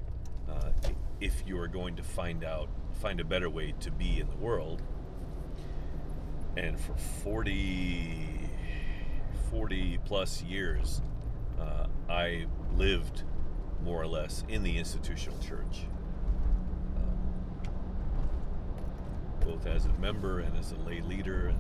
uh, 0.50 0.72
if 1.20 1.44
you 1.46 1.58
are 1.60 1.68
going 1.68 1.96
to 1.96 2.04
find 2.04 2.44
out, 2.44 2.70
find 3.02 3.20
a 3.20 3.26
better 3.26 3.50
way 3.50 3.74
to 3.82 3.92
be 3.92 4.20
in 4.20 4.30
the 4.30 4.36
world. 4.36 4.82
And 6.58 6.80
for 6.80 6.96
40, 7.24 8.50
40 9.50 10.00
plus 10.06 10.42
years, 10.44 11.02
uh, 11.60 11.88
I 12.10 12.46
lived 12.76 13.24
more 13.84 14.02
or 14.02 14.08
less 14.08 14.44
in 14.48 14.64
the 14.64 14.78
institutional 14.78 15.38
church. 15.40 15.86
both 19.46 19.68
as 19.68 19.86
a 19.86 19.94
member 19.94 20.40
and 20.40 20.58
as 20.58 20.72
a 20.72 20.76
lay 20.78 21.02
leader, 21.02 21.48
and 21.48 21.60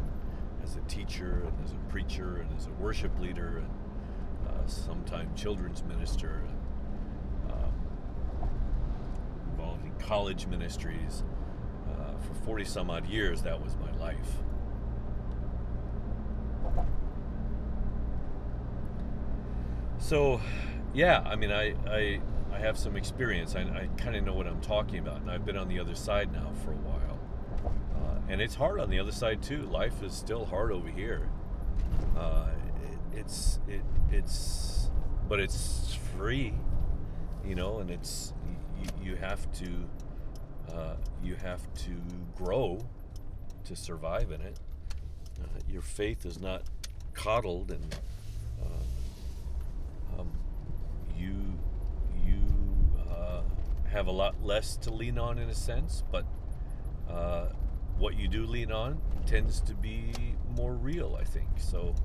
as 0.63 0.75
a 0.75 0.81
teacher, 0.81 1.43
and 1.45 1.53
as 1.63 1.71
a 1.71 1.91
preacher, 1.91 2.37
and 2.37 2.57
as 2.57 2.65
a 2.65 2.71
worship 2.81 3.17
leader, 3.19 3.59
and 3.59 4.49
uh, 4.49 4.67
sometimes 4.67 5.39
children's 5.39 5.83
minister, 5.83 6.43
and, 6.47 7.51
uh, 7.51 8.47
involved 9.51 9.85
in 9.85 9.91
college 10.05 10.47
ministries. 10.47 11.23
Uh, 11.89 12.17
for 12.19 12.33
40 12.45 12.65
some 12.65 12.89
odd 12.89 13.07
years, 13.07 13.41
that 13.43 13.61
was 13.61 13.75
my 13.77 13.91
life. 13.99 14.17
So, 19.97 20.39
yeah, 20.93 21.23
I 21.25 21.35
mean, 21.35 21.51
I, 21.51 21.75
I, 21.87 22.21
I 22.51 22.59
have 22.59 22.77
some 22.77 22.95
experience. 22.95 23.55
I, 23.55 23.61
I 23.61 23.89
kind 23.97 24.15
of 24.15 24.23
know 24.23 24.33
what 24.33 24.45
I'm 24.45 24.61
talking 24.61 24.99
about, 24.99 25.21
and 25.21 25.31
I've 25.31 25.45
been 25.45 25.57
on 25.57 25.67
the 25.67 25.79
other 25.79 25.95
side 25.95 26.31
now 26.31 26.51
for 26.63 26.71
a 26.71 26.75
while 26.75 26.95
and 28.27 28.41
it's 28.41 28.55
hard 28.55 28.79
on 28.79 28.89
the 28.89 28.99
other 28.99 29.11
side 29.11 29.41
too. 29.41 29.63
Life 29.63 30.01
is 30.03 30.13
still 30.13 30.45
hard 30.45 30.71
over 30.71 30.89
here. 30.89 31.29
Uh, 32.17 32.47
it, 33.13 33.19
it's 33.19 33.59
it 33.67 33.81
it's 34.11 34.89
but 35.27 35.39
it's 35.39 35.97
free, 36.17 36.53
you 37.45 37.55
know, 37.55 37.79
and 37.79 37.91
it's 37.91 38.33
you, 38.81 39.11
you 39.11 39.15
have 39.15 39.51
to 39.53 39.67
uh, 40.73 40.95
you 41.23 41.35
have 41.35 41.61
to 41.75 41.91
grow 42.35 42.79
to 43.65 43.75
survive 43.75 44.31
in 44.31 44.41
it. 44.41 44.59
Uh, 45.41 45.47
your 45.69 45.81
faith 45.81 46.25
is 46.25 46.39
not 46.39 46.63
coddled, 47.13 47.71
and 47.71 47.95
uh, 48.61 50.19
um, 50.19 50.31
you 51.17 51.35
you 52.25 52.39
uh, 53.09 53.41
have 53.89 54.07
a 54.07 54.11
lot 54.11 54.35
less 54.43 54.77
to 54.77 54.93
lean 54.93 55.17
on 55.17 55.37
in 55.37 55.49
a 55.49 55.55
sense, 55.55 56.03
but 56.11 56.25
uh, 57.09 57.47
what 57.97 58.17
you 58.17 58.27
do 58.27 58.45
lean 58.45 58.71
on 58.71 58.99
tends 59.25 59.61
to 59.61 59.73
be 59.73 60.11
more 60.55 60.73
real, 60.73 61.17
I 61.19 61.23
think. 61.23 61.47
So, 61.57 61.95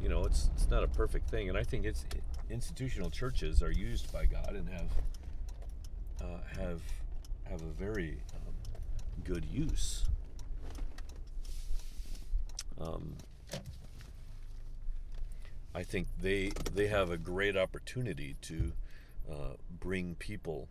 you 0.00 0.08
know, 0.08 0.24
it's 0.24 0.50
it's 0.54 0.70
not 0.70 0.82
a 0.82 0.88
perfect 0.88 1.30
thing, 1.30 1.48
and 1.48 1.58
I 1.58 1.62
think 1.62 1.84
it's 1.84 2.04
institutional 2.50 3.10
churches 3.10 3.62
are 3.62 3.72
used 3.72 4.12
by 4.12 4.24
God 4.26 4.54
and 4.54 4.68
have 4.68 4.90
uh, 6.26 6.60
have 6.60 6.82
have 7.44 7.62
a 7.62 7.72
very 7.78 8.18
um, 8.34 8.54
good 9.24 9.44
use. 9.44 10.04
Um, 12.80 13.14
I 15.74 15.82
think 15.82 16.08
they 16.20 16.50
they 16.74 16.88
have 16.88 17.10
a 17.10 17.16
great 17.16 17.56
opportunity 17.56 18.36
to 18.42 18.72
uh, 19.30 19.54
bring 19.70 20.14
people 20.16 20.68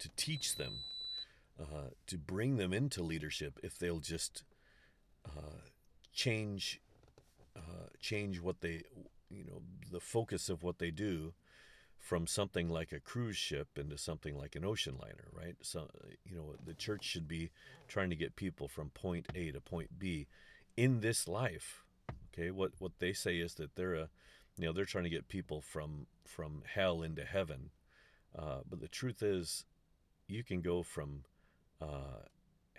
to 0.00 0.08
teach 0.16 0.56
them, 0.56 0.80
uh, 1.60 1.90
to 2.06 2.18
bring 2.18 2.56
them 2.56 2.72
into 2.72 3.02
leadership 3.02 3.60
if 3.62 3.78
they'll 3.78 4.00
just 4.00 4.42
uh, 5.26 5.68
change 6.12 6.80
uh, 7.54 7.88
change 8.00 8.40
what 8.40 8.62
they 8.62 8.82
you 9.30 9.44
know 9.44 9.60
the 9.92 10.00
focus 10.00 10.48
of 10.48 10.62
what 10.62 10.78
they 10.78 10.90
do 10.90 11.34
from 12.00 12.26
something 12.26 12.68
like 12.68 12.92
a 12.92 13.00
cruise 13.00 13.36
ship 13.36 13.68
into 13.76 13.96
something 13.96 14.36
like 14.36 14.56
an 14.56 14.64
ocean 14.64 14.96
liner 15.00 15.28
right 15.32 15.56
so 15.62 15.88
you 16.24 16.36
know 16.36 16.54
the 16.64 16.74
church 16.74 17.04
should 17.04 17.28
be 17.28 17.50
trying 17.88 18.10
to 18.10 18.16
get 18.16 18.36
people 18.36 18.66
from 18.66 18.90
point 18.90 19.26
A 19.34 19.52
to 19.52 19.60
point 19.60 19.98
B 19.98 20.26
in 20.76 21.00
this 21.00 21.28
life 21.28 21.84
okay 22.32 22.50
what 22.50 22.72
what 22.78 22.92
they 22.98 23.12
say 23.12 23.36
is 23.36 23.54
that 23.54 23.76
they're 23.76 23.94
a 23.94 24.08
you 24.56 24.66
know 24.66 24.72
they're 24.72 24.84
trying 24.84 25.04
to 25.04 25.10
get 25.10 25.28
people 25.28 25.60
from 25.60 26.06
from 26.26 26.62
hell 26.74 27.02
into 27.02 27.24
heaven 27.24 27.70
uh, 28.36 28.60
but 28.68 28.80
the 28.80 28.88
truth 28.88 29.22
is 29.22 29.64
you 30.26 30.44
can 30.44 30.60
go 30.60 30.82
from 30.82 31.24
uh, 31.80 32.22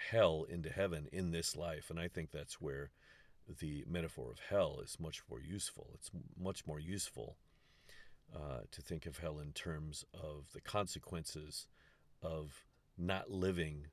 hell 0.09 0.45
into 0.49 0.69
heaven 0.69 1.07
in 1.11 1.31
this 1.31 1.55
life. 1.55 1.89
And 1.89 1.99
I 1.99 2.07
think 2.07 2.31
that's 2.31 2.61
where 2.61 2.91
the 3.59 3.83
metaphor 3.87 4.31
of 4.31 4.39
hell 4.49 4.79
is 4.83 4.97
much 4.99 5.21
more 5.29 5.41
useful. 5.41 5.89
It's 5.95 6.09
much 6.39 6.65
more 6.65 6.79
useful 6.79 7.37
uh, 8.35 8.61
to 8.71 8.81
think 8.81 9.05
of 9.05 9.17
hell 9.17 9.39
in 9.39 9.51
terms 9.51 10.05
of 10.13 10.51
the 10.53 10.61
consequences 10.61 11.67
of 12.21 12.65
not 12.97 13.29
living 13.31 13.87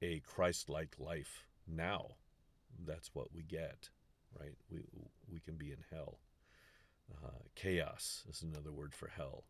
a 0.00 0.20
Christ 0.20 0.68
like 0.68 0.96
life 0.98 1.46
now. 1.66 2.16
That's 2.84 3.10
what 3.14 3.34
we 3.34 3.42
get, 3.42 3.90
right? 4.38 4.56
We, 4.70 4.80
we 5.30 5.40
can 5.40 5.56
be 5.56 5.70
in 5.70 5.84
hell. 5.90 6.18
Uh, 7.24 7.44
chaos 7.54 8.24
is 8.28 8.42
another 8.42 8.72
word 8.72 8.94
for 8.94 9.08
hell. 9.08 9.44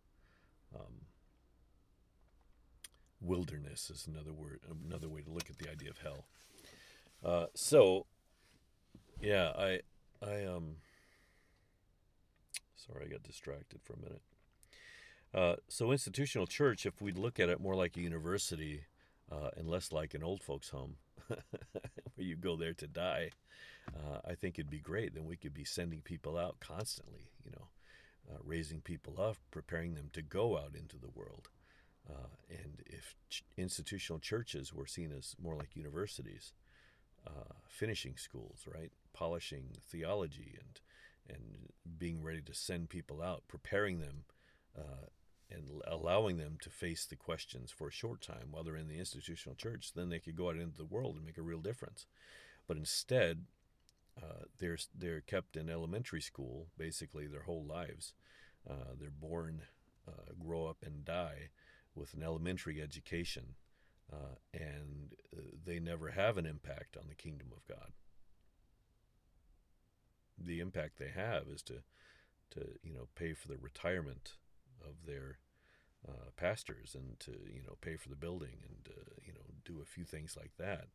Um, 0.74 1.06
wilderness 3.20 3.90
is 3.90 4.06
another 4.06 4.32
word, 4.32 4.60
another 4.86 5.08
way 5.08 5.22
to 5.22 5.30
look 5.30 5.50
at 5.50 5.58
the 5.58 5.70
idea 5.70 5.90
of 5.90 5.98
hell. 5.98 6.26
Uh, 7.24 7.46
so, 7.54 8.06
yeah, 9.20 9.52
I, 9.58 9.80
I 10.22 10.44
um, 10.44 10.76
Sorry, 12.90 13.06
I 13.06 13.08
got 13.08 13.22
distracted 13.22 13.80
for 13.82 13.94
a 13.94 13.98
minute. 13.98 14.22
Uh, 15.34 15.56
so, 15.68 15.92
institutional 15.92 16.46
church, 16.46 16.86
if 16.86 17.02
we 17.02 17.12
look 17.12 17.38
at 17.38 17.48
it 17.48 17.60
more 17.60 17.74
like 17.74 17.96
a 17.96 18.00
university 18.00 18.84
uh, 19.30 19.50
and 19.56 19.68
less 19.68 19.92
like 19.92 20.14
an 20.14 20.22
old 20.22 20.42
folks' 20.42 20.70
home, 20.70 20.96
where 21.28 21.38
you 22.16 22.36
go 22.36 22.56
there 22.56 22.72
to 22.72 22.86
die, 22.86 23.30
uh, 23.94 24.18
I 24.26 24.34
think 24.34 24.58
it'd 24.58 24.70
be 24.70 24.78
great. 24.78 25.14
Then 25.14 25.26
we 25.26 25.36
could 25.36 25.52
be 25.52 25.64
sending 25.64 26.00
people 26.00 26.38
out 26.38 26.60
constantly, 26.60 27.28
you 27.44 27.50
know, 27.50 27.68
uh, 28.30 28.38
raising 28.42 28.80
people 28.80 29.20
up, 29.20 29.36
preparing 29.50 29.94
them 29.94 30.08
to 30.14 30.22
go 30.22 30.56
out 30.56 30.74
into 30.74 30.96
the 30.96 31.10
world. 31.14 31.48
Uh, 32.08 32.28
and 32.48 32.82
if 32.86 33.14
ch- 33.28 33.44
institutional 33.58 34.18
churches 34.18 34.72
were 34.72 34.86
seen 34.86 35.12
as 35.12 35.36
more 35.42 35.56
like 35.56 35.76
universities, 35.76 36.52
uh, 37.26 37.52
finishing 37.68 38.16
schools, 38.16 38.66
right, 38.72 38.92
polishing 39.12 39.68
theology 39.90 40.56
and 40.58 40.80
and 41.28 41.72
being 41.98 42.22
ready 42.22 42.42
to 42.42 42.54
send 42.54 42.88
people 42.88 43.22
out, 43.22 43.42
preparing 43.48 44.00
them 44.00 44.24
uh, 44.76 45.06
and 45.50 45.82
allowing 45.86 46.36
them 46.36 46.58
to 46.60 46.70
face 46.70 47.04
the 47.06 47.16
questions 47.16 47.70
for 47.70 47.88
a 47.88 47.92
short 47.92 48.20
time 48.20 48.48
while 48.50 48.62
they're 48.62 48.76
in 48.76 48.88
the 48.88 48.98
institutional 48.98 49.56
church, 49.56 49.92
then 49.94 50.08
they 50.08 50.18
could 50.18 50.36
go 50.36 50.48
out 50.50 50.56
into 50.56 50.76
the 50.76 50.84
world 50.84 51.16
and 51.16 51.24
make 51.24 51.38
a 51.38 51.42
real 51.42 51.60
difference. 51.60 52.06
But 52.66 52.76
instead, 52.76 53.46
uh, 54.22 54.44
they're 54.58 54.78
they're 54.96 55.20
kept 55.20 55.56
in 55.56 55.70
elementary 55.70 56.20
school 56.20 56.66
basically 56.76 57.26
their 57.26 57.42
whole 57.42 57.64
lives. 57.64 58.12
Uh, 58.68 58.94
they're 59.00 59.10
born, 59.10 59.62
uh, 60.06 60.32
grow 60.38 60.66
up, 60.66 60.78
and 60.84 61.04
die 61.04 61.48
with 61.94 62.12
an 62.14 62.22
elementary 62.22 62.82
education, 62.82 63.54
uh, 64.12 64.36
and 64.52 65.14
uh, 65.34 65.40
they 65.64 65.78
never 65.78 66.10
have 66.10 66.36
an 66.36 66.46
impact 66.46 66.96
on 66.96 67.04
the 67.08 67.14
kingdom 67.14 67.48
of 67.56 67.66
God. 67.66 67.92
The 70.48 70.60
impact 70.60 70.98
they 70.98 71.12
have 71.14 71.42
is 71.46 71.60
to, 71.64 71.82
to 72.52 72.60
you 72.82 72.94
know, 72.94 73.08
pay 73.14 73.34
for 73.34 73.48
the 73.48 73.58
retirement 73.58 74.32
of 74.82 75.06
their 75.06 75.40
uh, 76.08 76.30
pastors 76.36 76.94
and 76.94 77.20
to 77.20 77.32
you 77.52 77.60
know 77.66 77.76
pay 77.82 77.96
for 77.96 78.08
the 78.08 78.16
building 78.16 78.56
and 78.66 78.88
uh, 78.88 79.10
you 79.26 79.34
know 79.34 79.40
do 79.66 79.82
a 79.82 79.84
few 79.84 80.04
things 80.04 80.38
like 80.38 80.52
that, 80.56 80.86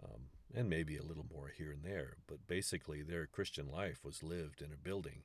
um, 0.00 0.28
and 0.54 0.70
maybe 0.70 0.96
a 0.96 1.02
little 1.02 1.26
more 1.34 1.50
here 1.56 1.72
and 1.72 1.82
there. 1.82 2.18
But 2.28 2.46
basically, 2.46 3.02
their 3.02 3.26
Christian 3.26 3.68
life 3.68 4.04
was 4.04 4.22
lived 4.22 4.62
in 4.62 4.72
a 4.72 4.76
building 4.76 5.22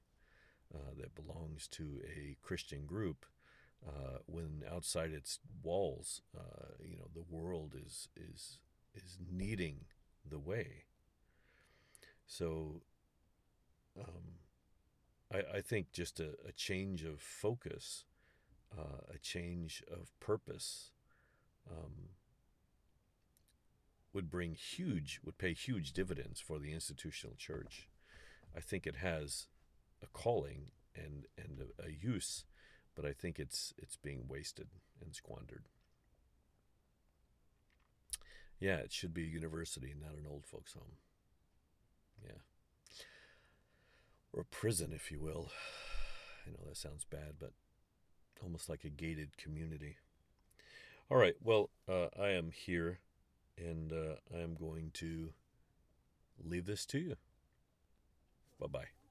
uh, 0.73 0.95
that 0.97 1.13
belongs 1.13 1.67
to 1.67 2.01
a 2.03 2.37
Christian 2.41 2.87
group 2.87 3.27
uh, 3.87 4.17
when 4.25 4.63
outside 4.73 5.11
its 5.11 5.37
walls, 5.61 6.21
uh, 6.35 6.73
you 6.83 6.97
know, 6.97 7.09
the 7.13 7.25
world 7.29 7.75
is 7.75 8.07
is 8.15 8.57
is 8.95 9.19
needing 9.31 9.85
the 10.27 10.39
way. 10.39 10.85
So, 12.25 12.81
um, 13.99 14.39
I, 15.33 15.57
I 15.57 15.61
think 15.61 15.91
just 15.91 16.19
a, 16.19 16.31
a 16.47 16.51
change 16.55 17.03
of 17.03 17.19
focus, 17.21 18.05
uh, 18.77 19.01
a 19.13 19.17
change 19.19 19.83
of 19.91 20.11
purpose, 20.19 20.91
um, 21.69 22.09
would 24.13 24.29
bring 24.29 24.53
huge, 24.55 25.19
would 25.25 25.37
pay 25.37 25.53
huge 25.53 25.91
dividends 25.93 26.39
for 26.39 26.59
the 26.59 26.71
institutional 26.71 27.35
church. 27.35 27.89
I 28.55 28.59
think 28.61 28.85
it 28.87 28.97
has 28.97 29.47
a 30.03 30.07
calling 30.07 30.71
and 30.95 31.27
and 31.37 31.59
a, 31.79 31.87
a 31.87 31.91
use 31.91 32.45
but 32.95 33.05
I 33.05 33.13
think 33.13 33.39
it's 33.39 33.73
it's 33.77 33.97
being 33.97 34.27
wasted 34.27 34.69
and 35.01 35.15
squandered. 35.15 35.69
Yeah, 38.59 38.77
it 38.77 38.91
should 38.91 39.13
be 39.13 39.23
a 39.23 39.27
university, 39.27 39.93
not 39.99 40.15
an 40.17 40.25
old 40.27 40.45
folks' 40.47 40.73
home. 40.73 40.97
Yeah. 42.23 42.39
Or 44.33 44.41
a 44.41 44.45
prison, 44.45 44.91
if 44.93 45.11
you 45.11 45.19
will. 45.19 45.51
I 46.47 46.51
know 46.51 46.67
that 46.67 46.77
sounds 46.77 47.05
bad, 47.09 47.35
but 47.39 47.51
almost 48.43 48.67
like 48.67 48.83
a 48.83 48.89
gated 48.89 49.37
community. 49.37 49.97
All 51.09 51.17
right, 51.17 51.35
well, 51.41 51.69
uh, 51.87 52.07
I 52.19 52.29
am 52.29 52.51
here 52.51 52.99
and 53.57 53.93
uh, 53.93 54.15
I 54.33 54.39
am 54.39 54.55
going 54.55 54.91
to 54.95 55.29
leave 56.43 56.65
this 56.65 56.85
to 56.87 56.99
you. 56.99 57.15
Bye 58.59 58.67
bye. 58.67 59.02